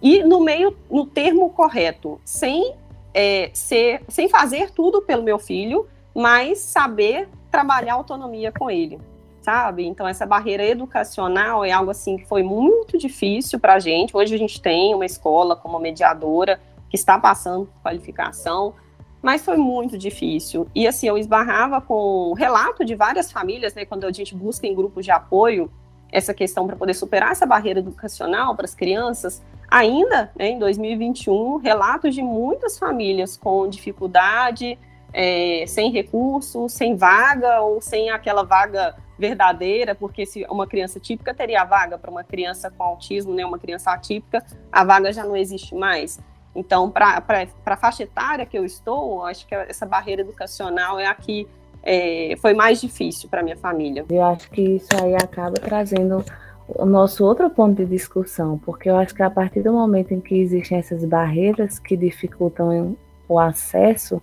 e 0.00 0.22
no 0.22 0.40
meio, 0.40 0.74
no 0.90 1.04
termo 1.04 1.50
correto, 1.50 2.18
sem 2.24 2.74
é, 3.12 3.50
ser, 3.52 4.02
sem 4.08 4.30
fazer 4.30 4.70
tudo 4.70 5.02
pelo 5.02 5.22
meu 5.22 5.38
filho, 5.38 5.86
mas 6.14 6.58
saber 6.60 7.28
trabalhar 7.50 7.92
autonomia 7.92 8.50
com 8.50 8.70
ele 8.70 8.98
sabe? 9.44 9.86
Então 9.86 10.08
essa 10.08 10.24
barreira 10.24 10.64
educacional 10.64 11.64
é 11.64 11.70
algo 11.70 11.90
assim 11.90 12.16
que 12.16 12.26
foi 12.26 12.42
muito 12.42 12.96
difícil 12.96 13.60
para 13.60 13.74
a 13.74 13.78
gente. 13.78 14.16
Hoje 14.16 14.34
a 14.34 14.38
gente 14.38 14.60
tem 14.60 14.94
uma 14.94 15.04
escola 15.04 15.54
como 15.54 15.78
mediadora 15.78 16.58
que 16.88 16.96
está 16.96 17.18
passando 17.18 17.68
qualificação, 17.82 18.72
mas 19.20 19.44
foi 19.44 19.58
muito 19.58 19.98
difícil. 19.98 20.66
E 20.74 20.88
assim, 20.88 21.08
eu 21.08 21.18
esbarrava 21.18 21.78
com 21.80 22.32
relato 22.32 22.84
de 22.86 22.94
várias 22.94 23.30
famílias, 23.30 23.74
né, 23.74 23.84
quando 23.84 24.04
a 24.04 24.12
gente 24.12 24.34
busca 24.34 24.66
em 24.66 24.74
grupos 24.74 25.04
de 25.04 25.10
apoio 25.10 25.70
essa 26.10 26.32
questão 26.32 26.66
para 26.66 26.76
poder 26.76 26.94
superar 26.94 27.32
essa 27.32 27.44
barreira 27.44 27.80
educacional 27.80 28.54
para 28.54 28.64
as 28.64 28.74
crianças, 28.74 29.42
ainda 29.68 30.30
né, 30.36 30.50
em 30.50 30.58
2021, 30.58 31.56
relatos 31.58 32.14
de 32.14 32.22
muitas 32.22 32.78
famílias 32.78 33.36
com 33.36 33.68
dificuldade, 33.68 34.78
é, 35.12 35.64
sem 35.66 35.90
recurso, 35.90 36.68
sem 36.68 36.96
vaga 36.96 37.60
ou 37.60 37.80
sem 37.80 38.10
aquela 38.10 38.42
vaga 38.42 38.94
verdadeira, 39.18 39.94
porque 39.94 40.26
se 40.26 40.44
uma 40.50 40.66
criança 40.66 40.98
típica 40.98 41.32
teria 41.32 41.64
vaga 41.64 41.98
para 41.98 42.10
uma 42.10 42.24
criança 42.24 42.70
com 42.70 42.82
autismo, 42.82 43.32
né, 43.34 43.44
uma 43.44 43.58
criança 43.58 43.92
atípica, 43.92 44.44
a 44.70 44.84
vaga 44.84 45.12
já 45.12 45.24
não 45.24 45.36
existe 45.36 45.74
mais. 45.74 46.20
Então, 46.54 46.90
para 46.90 47.22
a 47.66 47.76
faixa 47.76 48.04
etária 48.04 48.46
que 48.46 48.56
eu 48.56 48.64
estou, 48.64 49.24
acho 49.24 49.46
que 49.46 49.54
essa 49.54 49.84
barreira 49.84 50.22
educacional 50.22 50.98
é 50.98 51.06
a 51.06 51.14
que 51.14 51.48
é, 51.82 52.34
foi 52.40 52.54
mais 52.54 52.80
difícil 52.80 53.28
para 53.28 53.42
minha 53.42 53.56
família. 53.56 54.04
Eu 54.08 54.24
acho 54.24 54.50
que 54.50 54.62
isso 54.62 54.88
aí 55.02 55.14
acaba 55.14 55.54
trazendo 55.54 56.24
o 56.68 56.86
nosso 56.86 57.24
outro 57.24 57.50
ponto 57.50 57.76
de 57.76 57.84
discussão, 57.84 58.58
porque 58.58 58.88
eu 58.88 58.96
acho 58.96 59.14
que 59.14 59.22
a 59.22 59.30
partir 59.30 59.62
do 59.62 59.72
momento 59.72 60.12
em 60.12 60.20
que 60.20 60.36
existem 60.36 60.78
essas 60.78 61.04
barreiras 61.04 61.78
que 61.78 61.96
dificultam 61.96 62.96
o 63.28 63.38
acesso, 63.38 64.22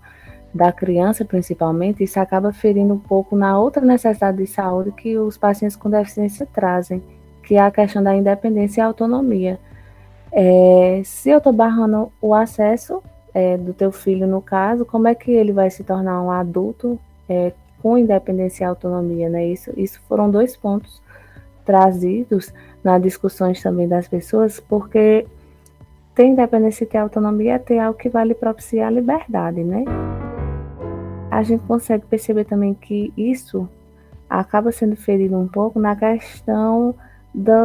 da 0.53 0.71
criança, 0.71 1.23
principalmente, 1.23 2.03
isso 2.03 2.19
acaba 2.19 2.51
ferindo 2.51 2.93
um 2.93 2.99
pouco 2.99 3.35
na 3.35 3.57
outra 3.57 3.83
necessidade 3.85 4.37
de 4.37 4.47
saúde 4.47 4.91
que 4.91 5.17
os 5.17 5.37
pacientes 5.37 5.77
com 5.77 5.89
deficiência 5.89 6.45
trazem, 6.45 7.01
que 7.43 7.55
é 7.55 7.59
a 7.59 7.71
questão 7.71 8.03
da 8.03 8.15
independência 8.15 8.81
e 8.81 8.83
autonomia. 8.83 9.59
É, 10.31 11.01
se 11.03 11.29
eu 11.29 11.37
estou 11.37 11.53
barrando 11.53 12.11
o 12.21 12.33
acesso 12.33 13.01
é, 13.33 13.57
do 13.57 13.73
teu 13.73 13.91
filho, 13.91 14.27
no 14.27 14.41
caso, 14.41 14.85
como 14.85 15.07
é 15.07 15.15
que 15.15 15.31
ele 15.31 15.53
vai 15.53 15.69
se 15.69 15.83
tornar 15.83 16.21
um 16.21 16.31
adulto 16.31 16.99
é, 17.29 17.53
com 17.81 17.97
independência 17.97 18.63
e 18.63 18.67
autonomia? 18.67 19.29
Né? 19.29 19.47
Isso, 19.47 19.71
isso 19.77 20.01
foram 20.07 20.29
dois 20.29 20.55
pontos 20.55 21.01
trazidos 21.65 22.53
nas 22.83 23.01
discussões 23.01 23.61
também 23.61 23.87
das 23.87 24.07
pessoas, 24.07 24.59
porque 24.59 25.25
ter 26.15 26.25
independência 26.25 26.83
e 26.83 26.87
ter 26.87 26.97
autonomia 26.97 27.53
é 27.53 27.59
ter 27.59 27.79
algo 27.79 27.97
que 27.97 28.09
vai 28.09 28.25
lhe 28.25 28.35
propiciar 28.35 28.87
a 28.87 28.91
liberdade, 28.91 29.63
né? 29.63 29.85
A 31.31 31.41
gente 31.43 31.63
consegue 31.65 32.05
perceber 32.05 32.43
também 32.43 32.73
que 32.73 33.13
isso 33.15 33.67
acaba 34.29 34.71
sendo 34.71 34.97
ferido 34.97 35.37
um 35.37 35.47
pouco 35.47 35.79
na 35.79 35.95
questão 35.95 36.93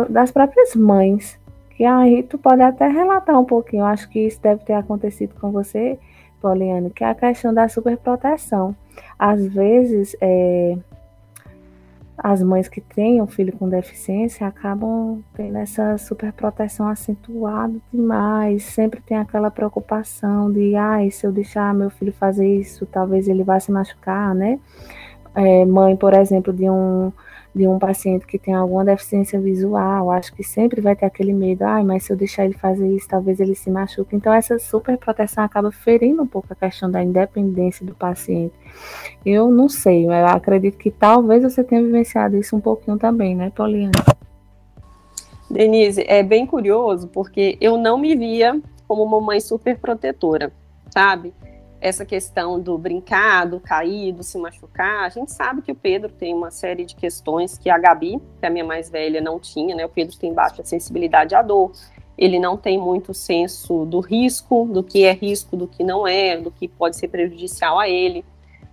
das 0.09 0.31
próprias 0.31 0.77
mães. 0.77 1.39
Que 1.71 1.85
aí 1.85 2.23
tu 2.23 2.39
pode 2.39 2.63
até 2.63 2.87
relatar 2.87 3.39
um 3.39 3.45
pouquinho, 3.45 3.83
eu 3.83 3.87
acho 3.87 4.09
que 4.09 4.21
isso 4.21 4.41
deve 4.41 4.65
ter 4.65 4.73
acontecido 4.73 5.35
com 5.39 5.51
você, 5.51 5.99
Poliane, 6.41 6.91
que 6.91 7.03
é 7.03 7.09
a 7.09 7.15
questão 7.15 7.53
da 7.53 7.69
superproteção. 7.69 8.75
Às 9.19 9.45
vezes, 9.47 10.17
é, 10.21 10.79
as 12.29 12.43
mães 12.43 12.69
que 12.69 12.81
têm 12.81 13.23
um 13.23 13.27
filho 13.29 13.57
com 13.57 13.69
deficiência 13.69 14.49
acabam 14.49 15.23
tendo 15.33 15.59
essa 15.59 15.97
superproteção 15.97 16.89
acentuada 16.89 17.75
demais. 17.93 18.65
Sempre 18.65 19.01
tem 19.01 19.17
aquela 19.17 19.49
preocupação 19.49 20.51
de, 20.51 20.75
ai, 20.75 21.09
se 21.13 21.25
eu 21.25 21.31
deixar 21.31 21.73
meu 21.73 21.89
filho 21.89 22.13
fazer 22.13 22.53
isso, 22.53 22.85
talvez 22.85 23.29
ele 23.29 23.45
vá 23.45 23.61
se 23.61 23.71
machucar, 23.71 24.35
né? 24.35 24.59
É, 25.37 25.65
mãe, 25.67 25.95
por 25.97 26.15
exemplo, 26.15 26.53
de 26.53 26.69
um 26.69 27.13
de 27.57 27.67
um 27.67 27.79
paciente 27.79 28.27
que 28.27 28.39
tem 28.39 28.53
alguma 28.53 28.85
deficiência 28.85 29.41
visual, 29.41 30.11
acho 30.11 30.31
que 30.35 30.45
sempre 30.45 30.83
vai 30.83 30.95
ter 30.95 31.07
aquele 31.07 31.33
medo, 31.33 31.63
ai, 31.63 31.83
mas 31.83 32.05
se 32.05 32.13
eu 32.13 32.17
deixar 32.17 32.45
ele 32.45 32.53
fazer 32.53 32.87
isso, 32.87 33.09
talvez 33.09 33.41
ele 33.41 33.55
se 33.55 33.71
machuque. 33.71 34.15
Então, 34.15 34.31
essa 34.31 34.59
super 34.59 34.99
proteção 34.99 35.43
acaba 35.43 35.73
ferindo 35.73 36.23
um 36.23 36.27
pouco 36.27 36.49
a 36.51 36.55
questão 36.55 36.91
da 36.91 37.03
independência 37.03 37.85
do 37.87 37.95
paciente. 37.95 38.53
Eu 39.25 39.51
não 39.51 39.71
sei, 39.71 40.05
eu 40.05 40.13
acredito 40.27 40.77
que 40.77 40.91
talvez 40.91 41.43
você 41.43 41.65
tenha 41.65 41.83
vivenciado 41.83 42.37
isso 42.37 42.55
um 42.55 42.61
pouquinho 42.61 42.99
também, 42.99 43.35
né, 43.35 43.51
Poliana? 43.57 44.05
Denise, 45.51 46.05
é 46.07 46.23
bem 46.23 46.45
curioso, 46.45 47.09
porque 47.09 47.57
eu 47.59 47.79
não 47.79 47.97
me 47.97 48.15
via 48.15 48.61
como 48.87 49.03
uma 49.03 49.21
mãe 49.21 49.41
super 49.41 49.79
protetora, 49.79 50.53
sabe? 50.91 51.33
Essa 51.81 52.05
questão 52.05 52.59
do 52.61 52.77
brincar, 52.79 53.47
do 53.47 53.61
cair, 53.61 54.13
do 54.13 54.23
se 54.23 54.39
machucar, 54.39 55.05
a 55.05 55.09
gente 55.09 55.33
sabe 55.33 55.63
que 55.63 55.73
o 55.73 55.75
Pedro 55.75 56.11
tem 56.11 56.35
uma 56.35 56.51
série 56.51 56.85
de 56.85 56.95
questões 56.95 57.59
que 57.59 57.69
a 57.69 57.79
Gabi, 57.79 58.21
que 58.39 58.45
é 58.45 58.49
a 58.49 58.51
minha 58.51 58.65
mais 58.65 58.89
velha, 58.89 59.21
não 59.21 59.39
tinha, 59.39 59.75
né? 59.75 59.85
O 59.85 59.89
Pedro 59.89 60.17
tem 60.17 60.33
baixa 60.33 60.65
sensibilidade 60.65 61.35
à 61.35 61.43
dor, 61.43 61.73
ele 62.17 62.39
não 62.39 62.57
tem 62.57 62.79
muito 62.79 63.13
senso 63.13 63.85
do 63.85 64.01
risco, 64.01 64.67
do 64.73 64.83
que 64.83 65.05
é 65.05 65.13
risco, 65.13 65.57
do 65.57 65.69
que 65.69 65.85
não 65.85 66.07
é, 66.07 66.37
do 66.37 66.51
que 66.51 66.67
pode 66.67 66.97
ser 66.97 67.09
prejudicial 67.09 67.79
a 67.79 67.89
ele. 67.89 68.25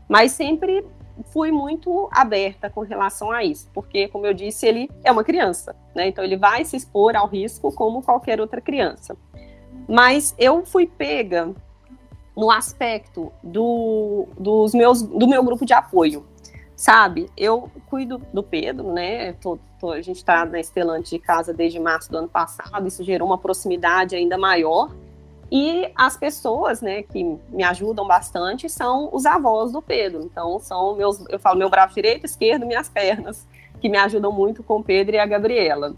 Mas 0.08 0.32
sempre 0.32 0.86
fui 1.26 1.52
muito 1.52 2.10
aberta 2.12 2.70
com 2.70 2.82
relação 2.82 3.32
a 3.32 3.44
isso, 3.44 3.70
porque, 3.74 4.08
como 4.08 4.26
eu 4.26 4.34
disse, 4.34 4.66
ele 4.66 4.90
é 5.04 5.12
uma 5.12 5.24
criança, 5.24 5.76
né? 5.94 6.08
Então 6.08 6.24
ele 6.24 6.38
vai 6.38 6.64
se 6.64 6.78
expor 6.78 7.16
ao 7.16 7.28
risco 7.28 7.72
como 7.74 8.02
qualquer 8.02 8.40
outra 8.40 8.62
criança. 8.62 9.16
Mas 9.88 10.34
eu 10.38 10.66
fui 10.66 10.88
pega 10.88 11.54
no 12.36 12.50
aspecto 12.50 13.32
do, 13.42 14.28
dos 14.38 14.74
meus, 14.74 15.02
do 15.02 15.28
meu 15.28 15.44
grupo 15.44 15.66
de 15.66 15.74
apoio, 15.74 16.26
sabe? 16.76 17.30
Eu 17.38 17.70
cuido 17.88 18.22
do 18.34 18.42
Pedro, 18.42 18.92
né? 18.92 19.34
Tô, 19.34 19.58
tô, 19.80 19.92
a 19.92 20.02
gente 20.02 20.18
está 20.18 20.46
na 20.46 20.60
Estelante 20.60 21.12
de 21.12 21.20
casa 21.20 21.54
desde 21.54 21.80
março 21.80 22.12
do 22.12 22.18
ano 22.18 22.28
passado, 22.28 22.88
isso 22.88 23.04
gerou 23.04 23.28
uma 23.28 23.38
proximidade 23.38 24.16
ainda 24.16 24.38
maior. 24.38 24.92
E 25.52 25.92
as 25.96 26.18
pessoas, 26.18 26.82
né, 26.82 27.04
que 27.04 27.24
me 27.50 27.64
ajudam 27.64 28.08
bastante 28.08 28.68
são 28.68 29.10
os 29.14 29.24
avós 29.24 29.72
do 29.72 29.84
Pedro. 29.84 30.24
Então, 30.24 30.60
são 30.60 30.96
meus, 30.96 31.24
eu 31.30 31.38
falo 31.38 31.60
meu 31.60 31.70
braço 31.70 31.94
direito, 31.94 32.26
esquerdo, 32.26 32.66
minhas 32.66 32.90
pernas, 32.90 33.48
que 33.80 33.88
me 33.88 33.98
ajudam 33.98 34.32
muito 34.32 34.64
com 34.64 34.78
o 34.80 34.84
Pedro 34.84 35.16
e 35.16 35.20
a 35.20 35.26
Gabriela. 35.28 35.94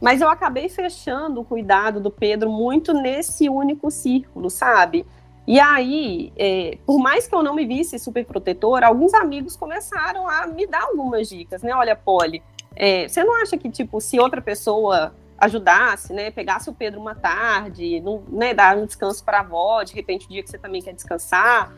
Mas 0.00 0.22
eu 0.22 0.28
acabei 0.30 0.70
fechando 0.70 1.40
o 1.40 1.44
cuidado 1.44 2.00
do 2.00 2.10
Pedro 2.10 2.50
muito 2.50 2.94
nesse 2.94 3.50
único 3.50 3.90
círculo, 3.90 4.48
sabe? 4.48 5.06
E 5.46 5.60
aí, 5.60 6.32
é, 6.36 6.78
por 6.84 6.98
mais 6.98 7.28
que 7.28 7.34
eu 7.34 7.42
não 7.42 7.54
me 7.54 7.64
visse 7.64 7.98
super 7.98 8.24
protetora, 8.24 8.88
alguns 8.88 9.14
amigos 9.14 9.56
começaram 9.56 10.28
a 10.28 10.46
me 10.46 10.66
dar 10.66 10.82
algumas 10.82 11.28
dicas, 11.28 11.62
né? 11.62 11.72
Olha, 11.72 11.94
Polly, 11.94 12.42
é, 12.74 13.06
você 13.06 13.22
não 13.22 13.40
acha 13.40 13.56
que, 13.56 13.70
tipo, 13.70 14.00
se 14.00 14.18
outra 14.18 14.42
pessoa 14.42 15.14
ajudasse, 15.38 16.12
né, 16.12 16.30
pegasse 16.30 16.68
o 16.68 16.72
Pedro 16.72 17.00
uma 17.00 17.14
tarde, 17.14 18.00
não, 18.00 18.22
né, 18.28 18.54
dar 18.54 18.76
um 18.76 18.86
descanso 18.86 19.22
para 19.22 19.38
a 19.38 19.40
avó, 19.40 19.82
de 19.82 19.94
repente 19.94 20.24
o 20.24 20.28
dia 20.30 20.42
que 20.42 20.48
você 20.50 20.58
também 20.58 20.80
quer 20.80 20.94
descansar, 20.94 21.74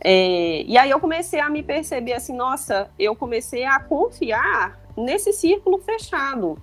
é, 0.00 0.62
e 0.62 0.78
aí 0.78 0.88
eu 0.88 1.00
comecei 1.00 1.40
a 1.40 1.50
me 1.50 1.62
perceber 1.62 2.14
assim, 2.14 2.34
nossa, 2.34 2.88
eu 2.98 3.14
comecei 3.14 3.64
a 3.64 3.78
confiar 3.80 4.80
nesse 4.96 5.32
círculo 5.32 5.78
fechado, 5.78 6.56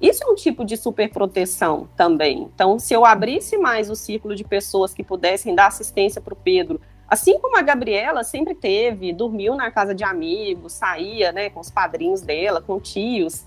isso 0.00 0.24
é 0.24 0.26
um 0.26 0.34
tipo 0.34 0.64
de 0.64 0.76
superproteção 0.76 1.88
também. 1.94 2.48
Então, 2.54 2.78
se 2.78 2.94
eu 2.94 3.04
abrisse 3.04 3.58
mais 3.58 3.90
o 3.90 3.94
círculo 3.94 4.34
de 4.34 4.44
pessoas 4.44 4.94
que 4.94 5.04
pudessem 5.04 5.54
dar 5.54 5.66
assistência 5.66 6.22
para 6.22 6.32
o 6.32 6.36
Pedro, 6.36 6.80
assim 7.06 7.38
como 7.38 7.58
a 7.58 7.62
Gabriela 7.62 8.24
sempre 8.24 8.54
teve, 8.54 9.12
dormiu 9.12 9.54
na 9.54 9.70
casa 9.70 9.94
de 9.94 10.02
amigos, 10.02 10.72
saía 10.72 11.32
né, 11.32 11.50
com 11.50 11.60
os 11.60 11.70
padrinhos 11.70 12.22
dela, 12.22 12.62
com 12.62 12.80
tios, 12.80 13.44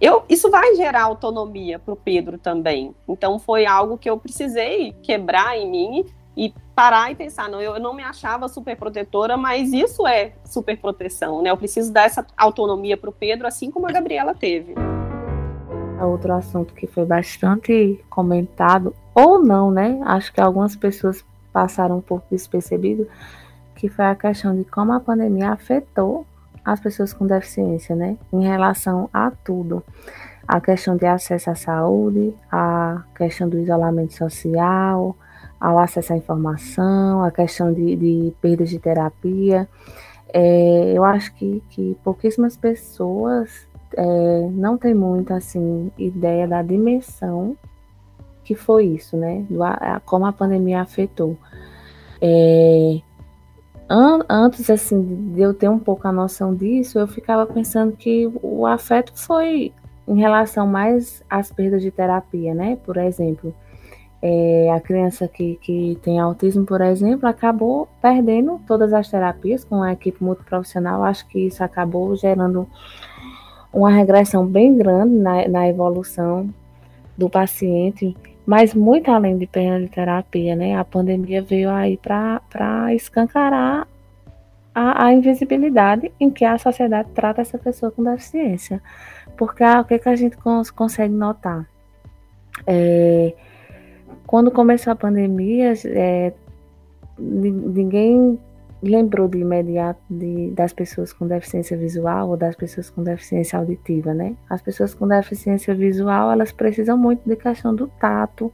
eu, 0.00 0.24
isso 0.28 0.50
vai 0.50 0.74
gerar 0.74 1.02
autonomia 1.02 1.78
para 1.78 1.94
o 1.94 1.96
Pedro 1.96 2.36
também. 2.36 2.92
Então, 3.06 3.38
foi 3.38 3.64
algo 3.64 3.96
que 3.96 4.10
eu 4.10 4.18
precisei 4.18 4.92
quebrar 5.04 5.56
em 5.56 5.70
mim 5.70 6.06
e 6.36 6.52
parar 6.74 7.12
e 7.12 7.14
pensar, 7.14 7.48
não, 7.48 7.60
eu 7.60 7.78
não 7.78 7.94
me 7.94 8.02
achava 8.02 8.48
super 8.48 8.76
protetora, 8.76 9.36
mas 9.36 9.72
isso 9.72 10.04
é 10.04 10.32
super 10.44 10.76
proteção, 10.78 11.42
né? 11.42 11.50
Eu 11.50 11.56
preciso 11.56 11.92
dar 11.92 12.06
essa 12.06 12.26
autonomia 12.36 12.96
para 12.96 13.10
o 13.10 13.12
Pedro, 13.12 13.46
assim 13.46 13.70
como 13.70 13.86
a 13.86 13.92
Gabriela 13.92 14.34
teve 14.34 14.74
outro 16.06 16.32
assunto 16.32 16.74
que 16.74 16.86
foi 16.86 17.04
bastante 17.04 18.02
comentado, 18.08 18.94
ou 19.14 19.42
não, 19.42 19.70
né? 19.70 20.00
Acho 20.04 20.32
que 20.32 20.40
algumas 20.40 20.76
pessoas 20.76 21.24
passaram 21.52 21.98
um 21.98 22.00
pouco 22.00 22.26
despercebido, 22.30 23.06
que 23.74 23.88
foi 23.88 24.04
a 24.04 24.14
questão 24.14 24.54
de 24.56 24.64
como 24.64 24.92
a 24.92 25.00
pandemia 25.00 25.50
afetou 25.50 26.26
as 26.64 26.80
pessoas 26.80 27.12
com 27.12 27.26
deficiência, 27.26 27.94
né? 27.94 28.16
Em 28.32 28.44
relação 28.44 29.10
a 29.12 29.30
tudo. 29.30 29.82
A 30.46 30.60
questão 30.60 30.96
de 30.96 31.06
acesso 31.06 31.50
à 31.50 31.54
saúde, 31.54 32.34
a 32.50 33.02
questão 33.16 33.48
do 33.48 33.58
isolamento 33.58 34.14
social, 34.14 35.16
ao 35.60 35.78
acesso 35.78 36.12
à 36.12 36.16
informação, 36.16 37.22
a 37.24 37.30
questão 37.30 37.72
de, 37.72 37.96
de 37.96 38.34
perdas 38.40 38.68
de 38.68 38.78
terapia. 38.78 39.68
É, 40.32 40.92
eu 40.94 41.04
acho 41.04 41.32
que, 41.34 41.62
que 41.70 41.96
pouquíssimas 42.02 42.56
pessoas 42.56 43.68
é, 43.96 44.48
não 44.50 44.76
tem 44.76 44.94
muito 44.94 45.32
assim 45.32 45.90
ideia 45.98 46.46
da 46.46 46.62
dimensão 46.62 47.56
que 48.44 48.54
foi 48.54 48.86
isso, 48.86 49.16
né? 49.16 49.44
Do, 49.48 49.62
a, 49.62 50.00
como 50.04 50.26
a 50.26 50.32
pandemia 50.32 50.80
afetou. 50.80 51.36
É, 52.20 53.00
an, 53.88 54.20
antes 54.28 54.68
assim 54.70 55.32
de 55.32 55.40
eu 55.40 55.54
ter 55.54 55.68
um 55.68 55.78
pouco 55.78 56.06
a 56.06 56.12
noção 56.12 56.54
disso, 56.54 56.98
eu 56.98 57.06
ficava 57.06 57.46
pensando 57.46 57.96
que 57.96 58.30
o 58.42 58.66
afeto 58.66 59.12
foi 59.14 59.72
em 60.06 60.18
relação 60.18 60.66
mais 60.66 61.22
às 61.30 61.52
perdas 61.52 61.82
de 61.82 61.90
terapia, 61.90 62.54
né? 62.54 62.76
Por 62.84 62.96
exemplo, 62.96 63.54
é, 64.20 64.70
a 64.72 64.80
criança 64.80 65.26
que, 65.26 65.56
que 65.56 65.98
tem 66.02 66.20
autismo, 66.20 66.64
por 66.64 66.80
exemplo, 66.80 67.28
acabou 67.28 67.88
perdendo 68.00 68.60
todas 68.66 68.92
as 68.92 69.08
terapias 69.08 69.64
com 69.64 69.82
a 69.82 69.92
equipe 69.92 70.22
multiprofissional. 70.22 71.02
Acho 71.02 71.26
que 71.28 71.46
isso 71.46 71.62
acabou 71.62 72.14
gerando 72.16 72.68
uma 73.72 73.90
regressão 73.90 74.46
bem 74.46 74.76
grande 74.76 75.14
na, 75.16 75.48
na 75.48 75.68
evolução 75.68 76.52
do 77.16 77.28
paciente, 77.28 78.16
mas 78.44 78.74
muito 78.74 79.10
além 79.10 79.38
de 79.38 79.46
terapia, 79.46 80.56
né? 80.56 80.76
A 80.76 80.84
pandemia 80.84 81.42
veio 81.42 81.70
aí 81.70 81.96
para 81.96 82.94
escancarar 82.94 83.86
a, 84.74 85.06
a, 85.06 85.12
invisibilidade 85.12 86.10
em 86.18 86.30
que 86.30 86.44
a 86.44 86.58
sociedade 86.58 87.08
trata 87.14 87.40
essa 87.40 87.58
pessoa 87.58 87.92
com 87.92 88.02
deficiência. 88.02 88.82
Porque 89.36 89.62
ah, 89.62 89.80
o 89.80 89.84
que, 89.84 89.98
que 89.98 90.08
a 90.08 90.16
gente 90.16 90.36
cons 90.36 90.70
consegue 90.70 91.14
notar? 91.14 91.66
É, 92.66 93.34
quando 94.26 94.50
começou 94.50 94.92
a 94.92 94.96
pandemia, 94.96 95.72
é, 95.86 96.32
ninguém 97.18 98.38
lembrou 98.82 99.28
de 99.28 99.38
imediato 99.38 100.00
de, 100.10 100.50
das 100.50 100.72
pessoas 100.72 101.12
com 101.12 101.26
deficiência 101.26 101.76
visual 101.76 102.30
ou 102.30 102.36
das 102.36 102.56
pessoas 102.56 102.90
com 102.90 103.02
deficiência 103.02 103.58
auditiva, 103.58 104.12
né? 104.12 104.34
As 104.50 104.60
pessoas 104.60 104.92
com 104.92 105.06
deficiência 105.06 105.74
visual, 105.74 106.32
elas 106.32 106.50
precisam 106.50 106.98
muito 106.98 107.22
de 107.28 107.36
questão 107.36 107.74
do 107.74 107.86
tato 107.86 108.52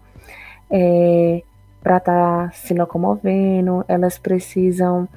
é, 0.70 1.42
para 1.82 1.96
estar 1.96 2.48
tá 2.48 2.50
se 2.52 2.74
locomovendo, 2.74 3.84
elas 3.88 4.18
precisam 4.18 5.08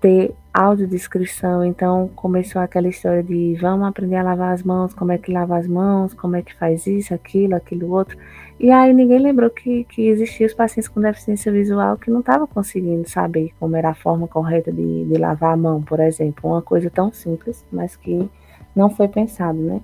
ter 0.00 0.34
audiodescrição, 0.52 1.64
então 1.64 2.10
começou 2.14 2.60
aquela 2.60 2.88
história 2.88 3.22
de 3.22 3.56
vamos 3.60 3.86
aprender 3.88 4.16
a 4.16 4.22
lavar 4.22 4.52
as 4.52 4.62
mãos, 4.62 4.92
como 4.92 5.12
é 5.12 5.18
que 5.18 5.32
lava 5.32 5.56
as 5.56 5.66
mãos, 5.66 6.12
como 6.12 6.36
é 6.36 6.42
que 6.42 6.54
faz 6.54 6.86
isso, 6.86 7.14
aquilo, 7.14 7.56
aquilo 7.56 7.90
outro. 7.90 8.18
E 8.60 8.70
aí 8.70 8.92
ninguém 8.92 9.18
lembrou 9.18 9.48
que, 9.50 9.84
que 9.84 10.06
existiam 10.08 10.46
os 10.46 10.54
pacientes 10.54 10.88
com 10.88 11.00
deficiência 11.00 11.50
visual 11.50 11.96
que 11.96 12.10
não 12.10 12.20
estavam 12.20 12.46
conseguindo 12.46 13.08
saber 13.08 13.50
como 13.58 13.76
era 13.76 13.90
a 13.90 13.94
forma 13.94 14.28
correta 14.28 14.70
de, 14.70 15.04
de 15.06 15.18
lavar 15.18 15.54
a 15.54 15.56
mão, 15.56 15.82
por 15.82 15.98
exemplo. 16.00 16.50
Uma 16.50 16.62
coisa 16.62 16.90
tão 16.90 17.12
simples, 17.12 17.64
mas 17.72 17.96
que 17.96 18.28
não 18.76 18.90
foi 18.90 19.08
pensado, 19.08 19.58
né? 19.58 19.80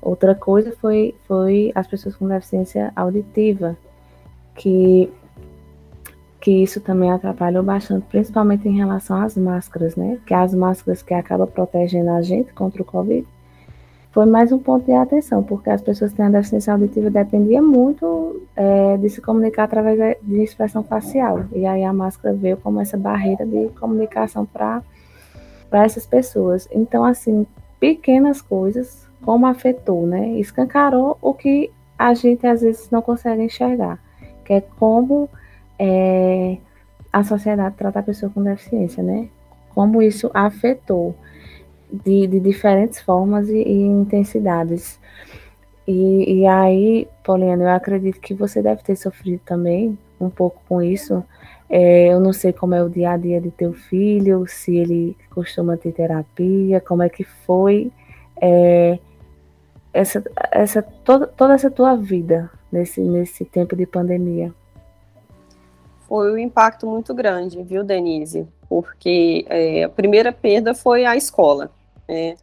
Outra 0.00 0.34
coisa 0.34 0.72
foi, 0.80 1.14
foi 1.26 1.72
as 1.74 1.86
pessoas 1.86 2.14
com 2.14 2.28
deficiência 2.28 2.92
auditiva, 2.94 3.76
que, 4.54 5.10
que 6.40 6.62
isso 6.62 6.80
também 6.80 7.10
atrapalhou 7.10 7.62
bastante, 7.62 8.06
principalmente 8.08 8.68
em 8.68 8.76
relação 8.76 9.20
às 9.20 9.36
máscaras, 9.36 9.96
né? 9.96 10.18
Que 10.26 10.34
as 10.34 10.54
máscaras 10.54 11.02
que 11.02 11.14
acabam 11.14 11.48
protegendo 11.48 12.10
a 12.10 12.22
gente 12.22 12.52
contra 12.52 12.82
o 12.82 12.84
Covid 12.84 13.26
foi 14.16 14.24
mais 14.24 14.50
um 14.50 14.58
ponto 14.58 14.86
de 14.86 14.92
atenção, 14.92 15.42
porque 15.42 15.68
as 15.68 15.82
pessoas 15.82 16.10
que 16.10 16.16
têm 16.16 16.24
a 16.24 16.30
deficiência 16.30 16.72
auditiva 16.72 17.10
dependiam 17.10 17.62
muito 17.62 18.40
é, 18.56 18.96
de 18.96 19.10
se 19.10 19.20
comunicar 19.20 19.64
através 19.64 20.16
de 20.22 20.42
expressão 20.42 20.82
facial. 20.82 21.44
E 21.52 21.66
aí 21.66 21.84
a 21.84 21.92
máscara 21.92 22.34
veio 22.34 22.56
como 22.56 22.80
essa 22.80 22.96
barreira 22.96 23.44
de 23.44 23.68
comunicação 23.78 24.46
para 24.46 24.82
essas 25.70 26.06
pessoas. 26.06 26.66
Então, 26.72 27.04
assim, 27.04 27.46
pequenas 27.78 28.40
coisas, 28.40 29.06
como 29.22 29.46
afetou, 29.46 30.06
né? 30.06 30.38
Escancarou 30.38 31.18
o 31.20 31.34
que 31.34 31.70
a 31.98 32.14
gente 32.14 32.46
às 32.46 32.62
vezes 32.62 32.88
não 32.90 33.02
consegue 33.02 33.42
enxergar, 33.42 33.98
que 34.46 34.54
é 34.54 34.62
como 34.62 35.28
é, 35.78 36.58
a 37.12 37.24
sociedade 37.24 37.76
trata 37.76 38.00
a 38.00 38.02
pessoa 38.02 38.30
com 38.30 38.42
deficiência, 38.42 39.02
né? 39.02 39.28
Como 39.74 40.02
isso 40.02 40.30
afetou 40.34 41.14
de, 41.90 42.26
de 42.26 42.40
diferentes 42.40 43.00
formas 43.00 43.48
e, 43.48 43.56
e 43.56 43.82
intensidades. 43.82 44.98
E, 45.86 46.40
e, 46.40 46.46
aí, 46.46 47.08
Poliana, 47.22 47.64
eu 47.64 47.68
acredito 47.70 48.20
que 48.20 48.34
você 48.34 48.60
deve 48.60 48.82
ter 48.82 48.96
sofrido 48.96 49.40
também 49.44 49.96
um 50.20 50.28
pouco 50.28 50.60
com 50.68 50.82
isso. 50.82 51.22
É, 51.68 52.08
eu 52.12 52.20
não 52.20 52.32
sei 52.32 52.52
como 52.52 52.74
é 52.74 52.82
o 52.82 52.88
dia 52.88 53.10
a 53.10 53.16
dia 53.16 53.40
de 53.40 53.50
teu 53.50 53.72
filho, 53.72 54.46
se 54.46 54.76
ele 54.76 55.16
costuma 55.30 55.76
ter 55.76 55.92
terapia, 55.92 56.80
como 56.80 57.02
é 57.02 57.08
que 57.08 57.24
foi 57.24 57.92
é, 58.40 58.98
essa, 59.92 60.22
essa, 60.50 60.82
toda, 60.82 61.26
toda 61.26 61.54
essa 61.54 61.70
tua 61.70 61.96
vida 61.96 62.50
nesse, 62.70 63.00
nesse 63.00 63.44
tempo 63.44 63.74
de 63.76 63.86
pandemia? 63.86 64.52
Foi 66.08 66.32
um 66.32 66.38
impacto 66.38 66.86
muito 66.86 67.12
grande, 67.12 67.62
viu, 67.62 67.82
Denise? 67.82 68.46
Porque 68.68 69.44
é, 69.48 69.84
a 69.84 69.88
primeira 69.88 70.32
perda 70.32 70.74
foi 70.74 71.04
a 71.04 71.16
escola. 71.16 71.70
Né? 72.08 72.36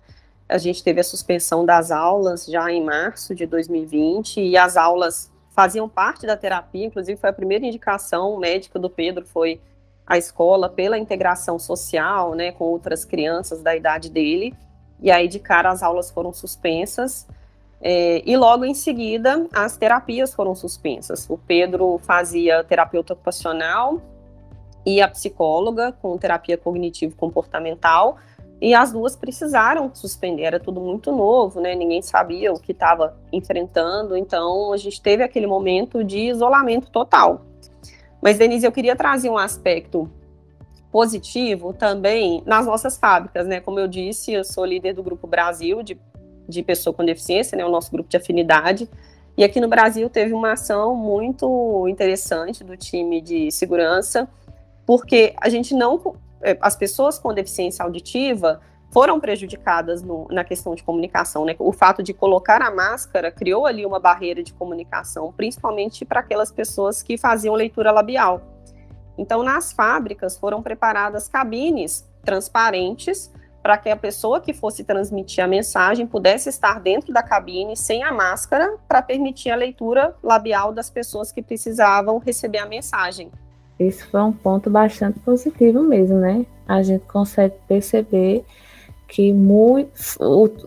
A 0.50 0.58
gente 0.58 0.84
teve 0.84 1.00
a 1.00 1.03
suspensão 1.03 1.65
das 1.65 1.89
aulas 1.89 2.46
já 2.46 2.70
em 2.72 2.84
março 2.84 3.34
de 3.34 3.46
2020 3.46 4.41
e 4.41 4.58
as 4.58 4.75
aulas 4.75 5.32
faziam 5.51 5.88
parte 5.88 6.25
da 6.25 6.36
terapia, 6.36 6.86
inclusive 6.86 7.20
foi 7.20 7.29
a 7.29 7.34
primeira 7.34 7.65
indicação 7.65 8.38
médica 8.38 8.77
do 8.77 8.89
Pedro, 8.89 9.25
foi 9.25 9.62
a 10.05 10.17
escola 10.17 10.67
pela 10.67 10.98
integração 10.98 11.58
social, 11.58 12.34
né, 12.34 12.51
com 12.51 12.65
outras 12.65 13.05
crianças 13.05 13.62
da 13.62 13.75
idade 13.75 14.10
dele, 14.10 14.53
e 15.00 15.12
aí 15.12 15.27
de 15.27 15.39
cara 15.39 15.70
as 15.70 15.82
aulas 15.82 16.10
foram 16.10 16.34
suspensas, 16.34 17.27
é, 17.86 18.24
e 18.25 18.38
logo 18.38 18.63
em 18.63 18.74
seguida 18.74 19.46
as 19.54 19.75
terapias 19.75 20.34
foram 20.34 20.56
suspensas. 20.56 21.30
O 21.30 21.38
Pedro 21.38 22.00
fazia 22.02 22.63
terapeuta 22.63 23.12
ocupacional 23.12 24.02
e 24.86 25.02
a 25.02 25.08
psicóloga 25.08 25.92
com 25.92 26.18
terapia 26.18 26.58
cognitivo-comportamental, 26.58 28.18
e 28.62 28.74
as 28.74 28.94
duas 28.94 29.13
precisaram 29.13 29.94
suspender, 29.94 30.44
era 30.44 30.60
tudo 30.60 30.80
muito 30.80 31.12
novo, 31.12 31.60
né? 31.60 31.75
Ninguém 31.75 32.02
sabia 32.02 32.54
o 32.54 32.60
que 32.60 32.72
estava 32.72 33.18
enfrentando, 33.32 34.16
então 34.16 34.72
a 34.72 34.78
gente 34.78 35.02
teve 35.02 35.22
aquele 35.22 35.46
momento 35.46 36.02
de 36.02 36.20
isolamento 36.30 36.90
total. 36.90 37.42
Mas, 38.22 38.38
Denise, 38.38 38.66
eu 38.66 38.72
queria 38.72 38.96
trazer 38.96 39.30
um 39.30 39.38
aspecto 39.38 40.10
positivo 40.94 41.74
também 41.74 42.42
nas 42.46 42.66
nossas 42.66 42.98
fábricas, 42.98 43.46
né? 43.46 43.60
Como 43.60 43.80
eu 43.80 43.88
disse, 43.88 44.32
eu 44.32 44.46
sou 44.46 44.63
líder 44.63 44.94
do 44.94 45.04
Grupo 45.04 45.28
Brasil 45.28 45.84
de, 45.84 46.00
de 46.48 46.64
Pessoa 46.64 46.94
com 46.94 47.04
Deficiência, 47.04 47.58
né? 47.58 47.66
O 47.66 47.70
nosso 47.70 47.92
grupo 47.92 48.10
de 48.10 48.18
afinidade. 48.18 48.90
E 49.36 49.44
aqui 49.44 49.60
no 49.60 49.68
Brasil 49.68 50.10
teve 50.10 50.34
uma 50.34 50.54
ação 50.54 50.96
muito 50.96 51.88
interessante 51.88 52.64
do 52.64 52.78
time 52.78 53.20
de 53.20 53.52
segurança, 53.52 54.28
porque 54.86 55.34
a 55.42 55.50
gente 55.50 55.74
não 55.74 56.16
é, 56.44 56.58
as 56.62 56.76
pessoas 56.76 57.18
com 57.18 57.34
deficiência 57.34 57.84
auditiva 57.84 58.60
foram 58.92 59.20
prejudicadas 59.20 60.04
no, 60.04 60.28
na 60.30 60.44
questão 60.44 60.76
de 60.76 60.84
comunicação, 60.84 61.46
né? 61.46 61.56
O 61.58 61.72
fato 61.72 62.04
de 62.04 62.14
colocar 62.14 62.62
a 62.62 62.70
máscara 62.70 63.32
criou 63.32 63.66
ali 63.66 63.84
uma 63.86 64.00
barreira 64.00 64.44
de 64.44 64.54
comunicação, 64.54 65.34
principalmente 65.36 66.06
para 66.06 66.20
aquelas 66.20 66.52
pessoas 66.52 67.02
que 67.02 67.18
faziam 67.18 67.56
leitura 67.56 67.92
labial. 67.92 68.42
Então, 69.18 69.42
nas 69.42 69.74
fábricas 69.74 70.38
foram 70.38 70.62
preparadas 70.62 71.28
cabines 71.28 72.08
transparentes 72.24 73.32
para 73.63 73.77
que 73.77 73.89
a 73.89 73.96
pessoa 73.96 74.41
que 74.41 74.53
fosse 74.53 74.84
transmitir 74.84 75.41
a 75.41 75.48
mensagem 75.48 76.05
pudesse 76.05 76.50
estar 76.50 76.82
dentro 76.82 77.13
da 77.13 77.24
cabine 77.24 77.77
sem 77.77 78.03
a 78.03 78.12
máscara 78.12 78.75
para 78.89 79.01
permitir 79.01 79.51
a 79.51 79.55
leitura 79.55 80.13
labial 80.22 80.74
das 80.74 80.89
pessoas 80.89 81.32
que 81.32 81.41
precisavam 81.41 82.17
receber 82.17 82.58
a 82.58 82.65
mensagem. 82.65 83.32
Isso 83.79 84.05
foi 84.10 84.22
um 84.22 84.34
ponto 84.34 84.70
bastante 84.70 85.17
positivo 85.20 85.82
mesmo, 85.82 86.20
né? 86.20 86.46
A 86.67 86.84
gente 86.84 87.05
consegue 87.05 87.55
perceber 87.65 88.46
que 89.07 89.31
muito, 89.31 89.92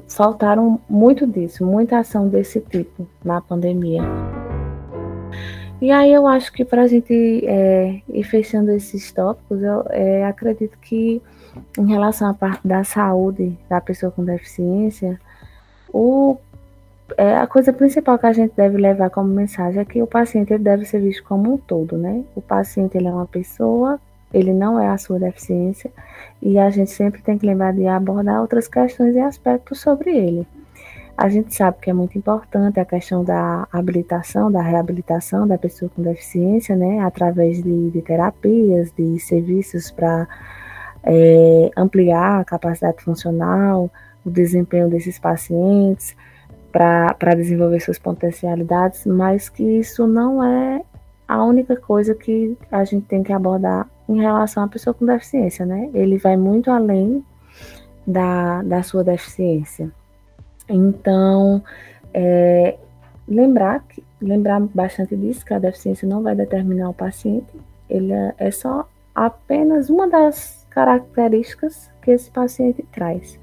faltaram 0.09 0.81
muito 0.89 1.27
disso, 1.27 1.67
muita 1.67 1.99
ação 1.99 2.29
desse 2.29 2.61
tipo 2.61 3.07
na 3.23 3.41
pandemia. 3.41 4.03
E 5.81 5.91
aí 5.91 6.13
eu 6.13 6.27
acho 6.27 6.51
que 6.53 6.65
para 6.65 6.83
a 6.83 6.87
gente 6.87 7.45
é, 7.45 8.01
ir 8.09 8.25
fechando 8.25 8.71
esses 8.71 9.13
tópicos, 9.13 9.63
eu 9.63 9.85
é, 9.91 10.25
acredito 10.25 10.79
que 10.79 11.21
em 11.79 11.87
relação 11.87 12.29
à 12.29 12.35
parte 12.35 12.67
da 12.67 12.85
saúde 12.85 13.59
da 13.69 13.81
pessoa 13.81 14.13
com 14.13 14.25
deficiência, 14.25 15.21
o 15.93 16.39
é, 17.17 17.37
a 17.37 17.47
coisa 17.47 17.73
principal 17.73 18.19
que 18.19 18.27
a 18.27 18.33
gente 18.33 18.55
deve 18.57 18.77
levar 18.79 19.11
como 19.11 19.29
mensagem 19.29 19.81
é 19.81 19.85
que 19.85 20.03
o 20.03 20.07
paciente 20.07 20.53
ele 20.53 20.65
deve 20.65 20.85
ser 20.85 21.01
visto 21.01 21.23
como 21.23 21.55
um 21.55 21.57
todo, 21.57 21.97
né? 21.97 22.25
O 22.35 22.43
paciente 22.43 22.97
ele 22.97 23.07
é 23.07 23.13
uma 23.13 23.27
pessoa, 23.27 24.01
ele 24.33 24.53
não 24.53 24.81
é 24.81 24.89
a 24.89 24.99
sua 24.99 25.19
deficiência 25.19 25.91
e 26.43 26.59
a 26.59 26.69
gente 26.71 26.91
sempre 26.91 27.23
tem 27.23 27.39
que 27.39 27.47
lembrar 27.47 27.73
de 27.73 27.87
abordar 27.87 28.41
outras 28.41 28.67
questões 28.67 29.15
e 29.15 29.21
aspectos 29.21 29.81
sobre 29.81 30.11
ele. 30.11 30.47
A 31.17 31.29
gente 31.29 31.55
sabe 31.55 31.79
que 31.81 31.89
é 31.89 31.95
muito 31.95 32.19
importante 32.19 32.79
a 32.79 32.85
questão 32.85 33.25
da 33.25 33.67
habilitação, 33.73 34.53
da 34.53 34.61
reabilitação 34.61 35.47
da 35.47 35.57
pessoa 35.57 35.91
com 35.95 36.03
deficiência, 36.03 36.77
né? 36.77 37.01
Através 37.01 37.63
de, 37.63 37.91
de 37.91 38.03
terapias, 38.03 38.93
de 38.93 39.19
serviços 39.19 39.91
para 39.91 40.29
é, 41.07 41.71
ampliar 41.77 42.41
a 42.41 42.45
capacidade 42.45 43.03
funcional, 43.03 43.89
o 44.25 44.31
desempenho 44.31 44.91
desses 44.91 45.19
pacientes 45.19 46.17
para 46.73 47.35
desenvolver 47.35 47.81
suas 47.81 47.99
potencialidades, 47.99 49.07
mas 49.07 49.49
que 49.49 49.63
isso 49.63 50.07
não 50.07 50.45
é 50.45 50.83
a 51.27 51.43
única 51.43 51.77
coisa 51.77 52.15
que 52.15 52.57
a 52.71 52.85
gente 52.85 53.07
tem 53.07 53.23
que 53.23 53.33
abordar 53.33 53.89
em 54.09 54.21
relação 54.21 54.65
à 54.65 54.69
pessoa 54.69 54.93
com 54.93 55.07
deficiência, 55.07 55.65
né? 55.65 55.91
Ele 55.95 56.19
vai 56.19 56.37
muito 56.37 56.71
além 56.71 57.25
da, 58.07 58.63
da 58.63 58.83
sua 58.83 59.03
deficiência. 59.03 59.91
Então, 60.69 61.63
é, 62.13 62.77
lembrar, 63.27 63.85
que, 63.85 64.05
lembrar 64.21 64.61
bastante 64.61 65.17
disso, 65.17 65.45
que 65.45 65.55
a 65.55 65.59
deficiência 65.59 66.07
não 66.07 66.23
vai 66.23 66.35
determinar 66.35 66.91
o 66.91 66.95
paciente, 66.95 67.53
ele 67.89 68.13
é, 68.13 68.35
é 68.39 68.51
só 68.51 68.89
apenas 69.15 69.89
uma 69.89 70.09
das 70.09 70.56
características 70.77 71.91
que 72.03 72.11
esse 72.11 72.31
paciente 72.31 72.85
traz. 72.93 73.41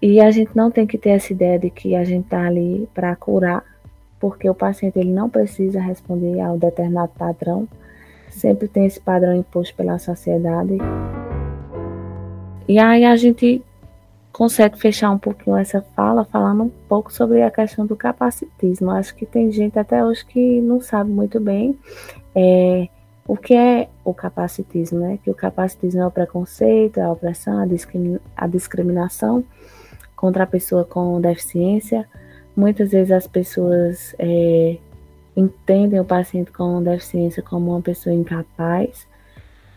E 0.00 0.20
a 0.20 0.30
gente 0.30 0.54
não 0.54 0.70
tem 0.70 0.86
que 0.86 0.96
ter 0.96 1.10
essa 1.10 1.32
ideia 1.32 1.58
de 1.58 1.70
que 1.70 1.96
a 1.96 2.04
gente 2.04 2.26
está 2.26 2.46
ali 2.46 2.88
para 2.94 3.16
curar, 3.16 3.64
porque 4.20 4.48
o 4.48 4.54
paciente 4.54 4.96
ele 4.96 5.12
não 5.12 5.28
precisa 5.28 5.80
responder 5.80 6.40
ao 6.40 6.56
determinado 6.56 7.10
padrão. 7.18 7.66
Sempre 8.30 8.68
tem 8.68 8.86
esse 8.86 9.00
padrão 9.00 9.34
imposto 9.34 9.74
pela 9.74 9.98
sociedade. 9.98 10.78
E 12.68 12.78
aí 12.78 13.04
a 13.04 13.16
gente 13.16 13.60
consegue 14.32 14.78
fechar 14.78 15.10
um 15.10 15.18
pouquinho 15.18 15.56
essa 15.56 15.82
fala 15.96 16.24
falando 16.24 16.64
um 16.64 16.70
pouco 16.88 17.12
sobre 17.12 17.42
a 17.42 17.50
questão 17.50 17.84
do 17.86 17.96
capacitismo. 17.96 18.92
Acho 18.92 19.16
que 19.16 19.26
tem 19.26 19.50
gente 19.50 19.80
até 19.80 20.04
hoje 20.04 20.24
que 20.24 20.60
não 20.60 20.80
sabe 20.80 21.10
muito 21.10 21.40
bem 21.40 21.76
é, 22.36 22.88
o 23.26 23.36
que 23.36 23.54
é 23.54 23.88
o 24.04 24.14
capacitismo, 24.14 25.00
né? 25.00 25.18
Que 25.22 25.30
o 25.30 25.34
capacitismo 25.34 26.02
é 26.02 26.06
o 26.06 26.10
preconceito, 26.10 26.98
é 26.98 27.02
a 27.02 27.10
opressão, 27.10 27.58
a, 27.58 27.66
discrimi 27.66 28.20
a 28.36 28.46
discriminação 28.46 29.44
contra 30.14 30.44
a 30.44 30.46
pessoa 30.46 30.84
com 30.84 31.20
deficiência. 31.20 32.08
Muitas 32.56 32.90
vezes 32.90 33.10
as 33.10 33.26
pessoas 33.26 34.14
é, 34.18 34.78
entendem 35.36 36.00
o 36.00 36.04
paciente 36.04 36.52
com 36.52 36.82
deficiência 36.82 37.42
como 37.42 37.72
uma 37.72 37.82
pessoa 37.82 38.14
incapaz. 38.14 39.06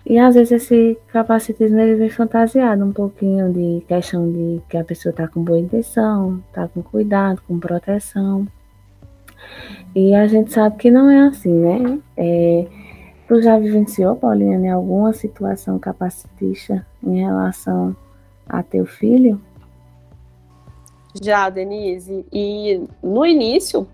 E 0.06 0.18
às 0.18 0.36
vezes 0.36 0.52
esse 0.52 0.98
capacitismo 1.08 1.80
ele 1.80 1.96
vem 1.96 2.10
fantasiado 2.10 2.84
um 2.86 2.94
pouquinho 2.94 3.52
de 3.52 3.84
questão 3.88 4.32
de 4.32 4.62
que 4.70 4.78
a 4.78 4.84
pessoa 4.84 5.12
está 5.12 5.28
com 5.28 5.44
boa 5.44 5.60
intenção, 5.60 6.42
está 6.48 6.68
com 6.68 6.82
cuidado, 6.82 7.42
com 7.48 7.60
proteção. 7.60 8.48
E 9.96 10.14
a 10.14 10.28
gente 10.28 10.54
sabe 10.54 10.78
que 10.78 10.90
não 10.90 11.10
é 11.10 11.28
assim, 11.28 11.54
né? 11.54 12.00
É, 12.16 12.68
tu 13.30 13.40
já 13.44 13.60
vivenciou, 13.60 14.16
Paulinha, 14.16 14.74
alguma 14.74 15.14
situação 15.14 15.78
capacitista 15.78 16.84
em 17.04 17.22
relação 17.22 17.96
a 18.48 18.64
teu 18.64 18.88
filho? 18.88 19.40
Já, 21.22 21.48
Denise. 21.48 22.26
E 22.34 22.84
no 23.04 23.24
início, 23.24 23.88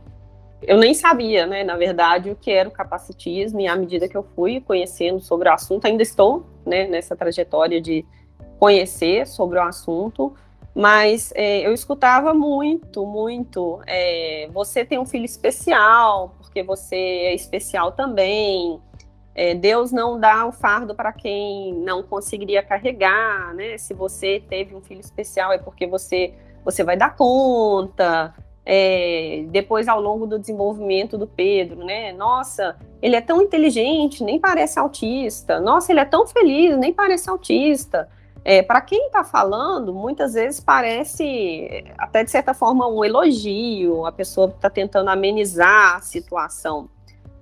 eu 0.61 0.77
nem 0.77 0.93
sabia, 0.93 1.45
né, 1.45 1.65
na 1.65 1.75
verdade, 1.75 2.31
o 2.31 2.35
que 2.35 2.49
era 2.49 2.69
o 2.69 2.71
capacitismo, 2.71 3.59
e 3.59 3.67
à 3.67 3.75
medida 3.75 4.07
que 4.07 4.15
eu 4.15 4.23
fui 4.23 4.61
conhecendo 4.61 5.19
sobre 5.19 5.49
o 5.49 5.53
assunto, 5.53 5.83
ainda 5.83 6.01
estou 6.01 6.45
né, 6.65 6.87
nessa 6.87 7.13
trajetória 7.13 7.81
de 7.81 8.05
conhecer 8.57 9.27
sobre 9.27 9.59
o 9.59 9.61
assunto, 9.61 10.33
mas 10.73 11.33
é, 11.35 11.65
eu 11.65 11.73
escutava 11.73 12.33
muito, 12.33 13.05
muito. 13.05 13.81
É, 13.85 14.49
você 14.53 14.85
tem 14.85 14.97
um 14.99 15.05
filho 15.05 15.25
especial, 15.25 16.35
porque 16.37 16.63
você 16.63 16.95
é 16.95 17.33
especial 17.33 17.93
também. 17.93 18.79
É, 19.35 19.53
Deus 19.53 19.91
não 19.91 20.17
dá 20.17 20.45
o 20.45 20.51
fardo 20.51 20.95
para 20.95 21.11
quem 21.11 21.73
não 21.73 22.01
conseguiria 22.01 22.63
carregar, 22.63 23.53
né? 23.53 23.77
Se 23.77 23.93
você 23.93 24.41
teve 24.49 24.73
um 24.73 24.81
filho 24.81 25.01
especial 25.01 25.51
é 25.51 25.57
porque 25.57 25.85
você 25.85 26.33
você 26.63 26.83
vai 26.83 26.97
dar 26.97 27.15
conta. 27.15 28.33
É, 28.65 29.45
depois, 29.49 29.87
ao 29.87 30.01
longo 30.01 30.25
do 30.25 30.39
desenvolvimento 30.39 31.19
do 31.19 31.27
Pedro, 31.27 31.85
né? 31.85 32.11
Nossa, 32.13 32.75
ele 32.99 33.15
é 33.15 33.21
tão 33.21 33.39
inteligente, 33.41 34.23
nem 34.23 34.39
parece 34.39 34.79
autista. 34.79 35.59
Nossa, 35.59 35.91
ele 35.91 35.99
é 35.99 36.05
tão 36.05 36.25
feliz, 36.25 36.75
nem 36.75 36.91
parece 36.91 37.29
autista. 37.29 38.09
É, 38.43 38.63
para 38.63 38.81
quem 38.81 39.07
está 39.07 39.23
falando, 39.23 39.93
muitas 39.93 40.33
vezes 40.33 40.59
parece, 40.59 41.83
até 41.97 42.23
de 42.23 42.31
certa 42.31 42.53
forma, 42.53 42.87
um 42.87 43.03
elogio, 43.03 44.05
a 44.05 44.11
pessoa 44.11 44.47
está 44.47 44.69
tentando 44.69 45.09
amenizar 45.09 45.97
a 45.97 46.01
situação. 46.01 46.89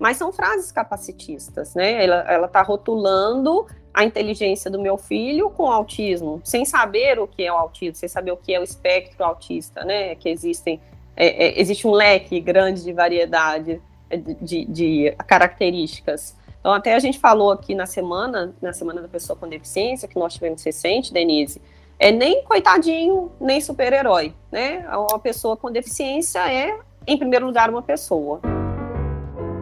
Mas 0.04 0.18
são 0.18 0.34
frases 0.34 0.70
capacitistas, 0.70 1.76
né? 1.76 2.04
Ela 2.04 2.46
está 2.46 2.62
rotulando 2.62 3.66
a 3.94 4.04
inteligência 4.04 4.70
do 4.70 4.78
meu 4.78 4.98
filho 4.98 5.50
com 5.50 5.72
autismo, 5.72 6.42
sem 6.44 6.66
saber 6.66 7.18
o 7.20 7.26
que 7.26 7.42
é 7.42 7.54
o 7.54 7.56
autismo, 7.56 7.96
sem 7.96 8.10
saber 8.10 8.34
o 8.34 8.36
que 8.36 8.54
é 8.54 8.60
o 8.60 8.64
espectro 8.64 9.24
autista, 9.24 9.86
né? 9.86 10.14
Que 10.16 10.28
existem, 10.28 10.82
é, 11.16 11.46
é, 11.46 11.62
existe 11.62 11.88
um 11.88 11.92
leque 11.92 12.42
grande 12.42 12.84
de 12.84 12.92
variedade 12.92 13.82
é, 14.10 14.18
de, 14.18 14.66
de, 14.66 15.16
características. 15.26 16.36
Então, 16.60 16.74
até 16.74 16.96
a 16.96 17.00
gente 17.00 17.18
falou 17.18 17.52
aqui 17.52 17.74
na 17.74 17.86
semana, 17.86 18.54
na 18.62 18.74
Semana 18.74 19.02
da 19.02 19.08
Pessoa 19.08 19.40
com 19.40 19.48
Deficiência, 19.48 20.06
que 20.06 20.20
nós 20.20 20.34
tivemos 20.34 20.62
recente, 20.62 21.14
Denise, 21.14 21.62
é 21.98 22.12
nem 22.12 22.44
coitadinho, 22.44 23.32
nem 23.40 23.62
super-herói, 23.62 24.34
né? 24.52 24.86
Uma 24.90 25.20
pessoa 25.20 25.56
com 25.56 25.72
deficiência 25.72 26.40
é, 26.52 26.78
em 27.08 27.18
primeiro 27.18 27.46
lugar, 27.46 27.70
uma 27.70 27.82
pessoa. 27.82 28.42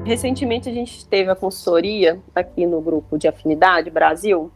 Recentemente 0.04 0.68
a 0.68 0.74
gente 0.74 1.06
teve 1.06 1.30
a 1.30 1.36
consultoria 1.36 2.20
aqui 2.34 2.66
no 2.66 2.82
grupo 2.82 3.18
de 3.18 3.28
Afinidade 3.28 3.90
Brasil 3.90 4.52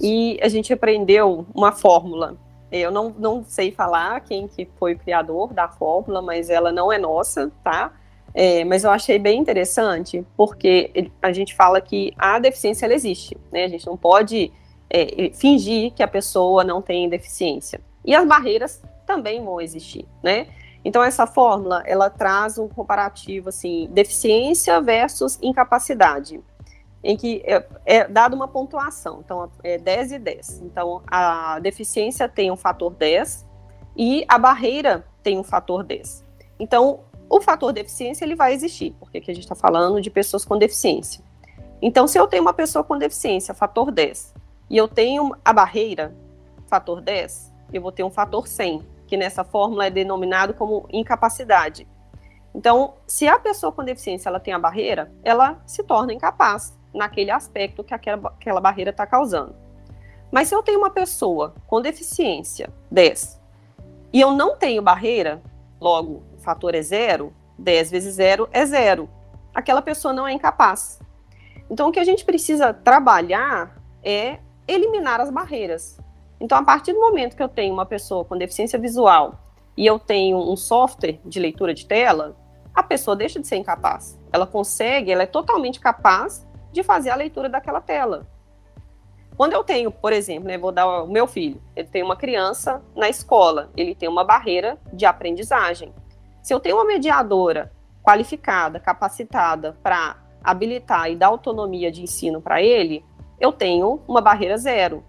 e 0.00 0.38
a 0.42 0.48
gente 0.48 0.72
aprendeu 0.72 1.46
uma 1.54 1.70
fórmula. 1.70 2.36
Eu 2.72 2.90
não, 2.90 3.14
não 3.18 3.44
sei 3.44 3.70
falar 3.70 4.20
quem 4.20 4.48
que 4.48 4.66
foi 4.78 4.94
o 4.94 4.98
criador 4.98 5.52
da 5.52 5.68
fórmula, 5.68 6.22
mas 6.22 6.48
ela 6.48 6.72
não 6.72 6.90
é 6.90 6.98
nossa, 6.98 7.52
tá? 7.62 7.92
É, 8.32 8.64
mas 8.64 8.84
eu 8.84 8.90
achei 8.90 9.18
bem 9.18 9.40
interessante, 9.40 10.24
porque 10.36 11.10
a 11.20 11.32
gente 11.32 11.54
fala 11.54 11.80
que 11.80 12.12
a 12.16 12.38
deficiência 12.38 12.86
ela 12.86 12.94
existe, 12.94 13.36
né? 13.52 13.64
A 13.64 13.68
gente 13.68 13.86
não 13.86 13.96
pode 13.96 14.50
é, 14.88 15.30
fingir 15.34 15.92
que 15.92 16.02
a 16.02 16.08
pessoa 16.08 16.64
não 16.64 16.80
tem 16.80 17.08
deficiência. 17.08 17.80
E 18.04 18.14
as 18.14 18.26
barreiras 18.26 18.82
também 19.04 19.44
vão 19.44 19.60
existir, 19.60 20.06
né? 20.22 20.46
Então 20.84 21.02
essa 21.02 21.26
fórmula, 21.26 21.82
ela 21.86 22.08
traz 22.08 22.58
um 22.58 22.68
comparativo 22.68 23.50
assim, 23.50 23.88
deficiência 23.92 24.80
versus 24.80 25.38
incapacidade, 25.42 26.40
em 27.02 27.16
que 27.16 27.42
é, 27.44 27.66
é 27.84 28.08
dada 28.08 28.34
uma 28.34 28.48
pontuação, 28.48 29.20
então 29.24 29.50
é 29.62 29.78
10 29.78 30.12
e 30.12 30.18
10. 30.18 30.62
Então 30.62 31.02
a 31.06 31.58
deficiência 31.60 32.28
tem 32.28 32.50
um 32.50 32.56
fator 32.56 32.92
10 32.94 33.46
e 33.96 34.24
a 34.28 34.38
barreira 34.38 35.04
tem 35.22 35.38
um 35.38 35.44
fator 35.44 35.82
10. 35.84 36.24
Então 36.58 37.00
o 37.28 37.40
fator 37.40 37.72
deficiência 37.72 38.24
ele 38.24 38.34
vai 38.34 38.52
existir, 38.52 38.94
porque 38.98 39.18
aqui 39.18 39.30
a 39.30 39.34
gente 39.34 39.44
está 39.44 39.54
falando 39.54 40.00
de 40.00 40.10
pessoas 40.10 40.44
com 40.44 40.58
deficiência. 40.58 41.22
Então, 41.80 42.06
se 42.06 42.18
eu 42.18 42.26
tenho 42.26 42.42
uma 42.42 42.52
pessoa 42.52 42.84
com 42.84 42.98
deficiência, 42.98 43.54
fator 43.54 43.90
10, 43.90 44.34
e 44.68 44.76
eu 44.76 44.86
tenho 44.86 45.34
a 45.44 45.52
barreira, 45.52 46.14
fator 46.66 47.00
10, 47.00 47.52
eu 47.72 47.80
vou 47.80 47.92
ter 47.92 48.02
um 48.02 48.10
fator 48.10 48.46
100, 48.46 48.82
que 49.10 49.16
nessa 49.16 49.42
fórmula 49.42 49.86
é 49.86 49.90
denominado 49.90 50.54
como 50.54 50.86
incapacidade. 50.92 51.84
Então, 52.54 52.94
se 53.08 53.26
a 53.26 53.40
pessoa 53.40 53.72
com 53.72 53.82
deficiência 53.82 54.28
ela 54.28 54.38
tem 54.38 54.54
a 54.54 54.58
barreira, 54.58 55.12
ela 55.24 55.60
se 55.66 55.82
torna 55.82 56.12
incapaz 56.12 56.78
naquele 56.94 57.32
aspecto 57.32 57.82
que 57.82 57.92
aquela, 57.92 58.28
aquela 58.28 58.60
barreira 58.60 58.92
está 58.92 59.04
causando. 59.04 59.56
Mas 60.30 60.46
se 60.46 60.54
eu 60.54 60.62
tenho 60.62 60.78
uma 60.78 60.90
pessoa 60.90 61.54
com 61.66 61.82
deficiência 61.82 62.72
10 62.88 63.40
e 64.12 64.20
eu 64.20 64.30
não 64.30 64.56
tenho 64.56 64.80
barreira, 64.80 65.42
logo 65.80 66.22
fator 66.38 66.72
é 66.76 66.80
zero, 66.80 67.34
10 67.58 67.90
vezes 67.90 68.14
zero 68.14 68.48
é 68.52 68.64
zero. 68.64 69.10
Aquela 69.52 69.82
pessoa 69.82 70.14
não 70.14 70.26
é 70.26 70.32
incapaz. 70.32 71.00
Então, 71.68 71.88
o 71.88 71.92
que 71.92 71.98
a 71.98 72.04
gente 72.04 72.24
precisa 72.24 72.72
trabalhar 72.72 73.76
é 74.04 74.38
eliminar 74.68 75.20
as 75.20 75.30
barreiras. 75.30 75.98
Então, 76.40 76.56
a 76.56 76.64
partir 76.64 76.92
do 76.92 77.00
momento 77.00 77.36
que 77.36 77.42
eu 77.42 77.48
tenho 77.48 77.72
uma 77.72 77.84
pessoa 77.84 78.24
com 78.24 78.36
deficiência 78.36 78.78
visual 78.78 79.38
e 79.76 79.86
eu 79.86 79.98
tenho 79.98 80.38
um 80.38 80.56
software 80.56 81.20
de 81.24 81.38
leitura 81.38 81.74
de 81.74 81.86
tela, 81.86 82.36
a 82.74 82.82
pessoa 82.82 83.14
deixa 83.14 83.38
de 83.38 83.46
ser 83.46 83.56
incapaz. 83.56 84.18
Ela 84.32 84.46
consegue, 84.46 85.12
ela 85.12 85.24
é 85.24 85.26
totalmente 85.26 85.78
capaz 85.78 86.46
de 86.72 86.82
fazer 86.82 87.10
a 87.10 87.16
leitura 87.16 87.48
daquela 87.48 87.80
tela. 87.80 88.26
Quando 89.36 89.52
eu 89.52 89.64
tenho, 89.64 89.90
por 89.90 90.12
exemplo, 90.12 90.48
né, 90.48 90.58
vou 90.58 90.72
dar 90.72 91.02
o 91.02 91.06
meu 91.06 91.26
filho, 91.26 91.60
ele 91.74 91.88
tem 91.88 92.02
uma 92.02 92.16
criança 92.16 92.82
na 92.94 93.08
escola, 93.08 93.70
ele 93.76 93.94
tem 93.94 94.08
uma 94.08 94.24
barreira 94.24 94.78
de 94.92 95.06
aprendizagem. 95.06 95.94
Se 96.42 96.52
eu 96.52 96.60
tenho 96.60 96.76
uma 96.76 96.84
mediadora 96.84 97.72
qualificada, 98.02 98.80
capacitada 98.80 99.76
para 99.82 100.16
habilitar 100.42 101.10
e 101.10 101.16
dar 101.16 101.28
autonomia 101.28 101.90
de 101.90 102.02
ensino 102.02 102.40
para 102.40 102.62
ele, 102.62 103.04
eu 103.38 103.52
tenho 103.52 104.02
uma 104.06 104.20
barreira 104.20 104.56
zero. 104.56 105.04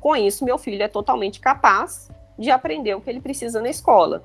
Com 0.00 0.14
isso, 0.14 0.44
meu 0.44 0.58
filho 0.58 0.82
é 0.82 0.88
totalmente 0.88 1.40
capaz 1.40 2.10
de 2.38 2.50
aprender 2.50 2.94
o 2.94 3.00
que 3.00 3.10
ele 3.10 3.20
precisa 3.20 3.60
na 3.60 3.68
escola. 3.68 4.22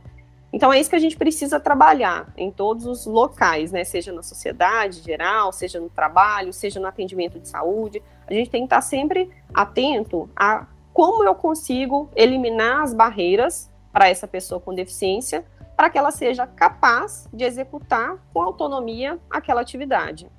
Então 0.53 0.71
é 0.71 0.79
isso 0.79 0.89
que 0.89 0.95
a 0.95 0.99
gente 0.99 1.15
precisa 1.15 1.59
trabalhar 1.59 2.31
em 2.35 2.51
todos 2.51 2.85
os 2.85 3.05
locais, 3.05 3.71
né? 3.71 3.83
Seja 3.85 4.11
na 4.11 4.21
sociedade 4.21 5.01
geral, 5.01 5.51
seja 5.53 5.79
no 5.79 5.89
trabalho, 5.89 6.51
seja 6.51 6.79
no 6.79 6.87
atendimento 6.87 7.39
de 7.39 7.47
saúde. 7.47 8.03
A 8.27 8.33
gente 8.33 8.49
tem 8.49 8.61
que 8.61 8.65
estar 8.65 8.81
sempre 8.81 9.29
atento 9.53 10.29
a 10.35 10.67
como 10.93 11.23
eu 11.23 11.33
consigo 11.33 12.09
eliminar 12.15 12.81
as 12.81 12.93
barreiras 12.93 13.71
para 13.93 14.09
essa 14.09 14.27
pessoa 14.27 14.59
com 14.59 14.73
deficiência 14.73 15.45
para 15.75 15.89
que 15.89 15.97
ela 15.97 16.11
seja 16.11 16.45
capaz 16.45 17.27
de 17.33 17.45
executar 17.45 18.17
com 18.33 18.41
autonomia 18.41 19.17
aquela 19.29 19.61
atividade. 19.61 20.29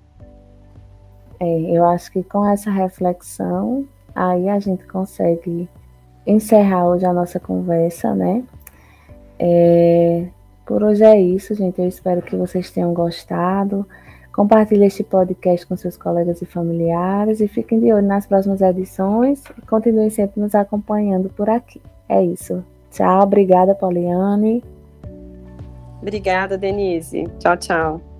É, 1.40 1.60
eu 1.76 1.84
acho 1.84 2.12
que 2.12 2.22
com 2.22 2.46
essa 2.46 2.70
reflexão, 2.70 3.88
aí 4.14 4.48
a 4.48 4.58
gente 4.58 4.86
consegue 4.86 5.68
encerrar 6.26 6.86
hoje 6.86 7.04
a 7.04 7.12
nossa 7.12 7.40
conversa, 7.40 8.14
né? 8.14 8.42
É, 9.38 10.26
por 10.64 10.82
hoje 10.82 11.04
é 11.04 11.20
isso, 11.20 11.54
gente. 11.54 11.80
Eu 11.80 11.88
espero 11.88 12.22
que 12.22 12.36
vocês 12.36 12.70
tenham 12.70 12.92
gostado. 12.94 13.86
Compartilhe 14.32 14.86
este 14.86 15.04
podcast 15.04 15.66
com 15.66 15.76
seus 15.76 15.96
colegas 15.96 16.40
e 16.40 16.46
familiares 16.46 17.40
e 17.40 17.48
fiquem 17.48 17.78
de 17.78 17.92
olho 17.92 18.06
nas 18.06 18.26
próximas 18.26 18.62
edições 18.62 19.42
e 19.58 19.66
continuem 19.66 20.08
sempre 20.08 20.40
nos 20.40 20.54
acompanhando 20.54 21.28
por 21.28 21.50
aqui. 21.50 21.82
É 22.08 22.24
isso. 22.24 22.64
Tchau, 22.90 23.22
obrigada, 23.22 23.74
Poliane. 23.74 24.64
Obrigada, 26.00 26.56
Denise. 26.56 27.28
Tchau, 27.38 27.56
tchau. 27.56 28.11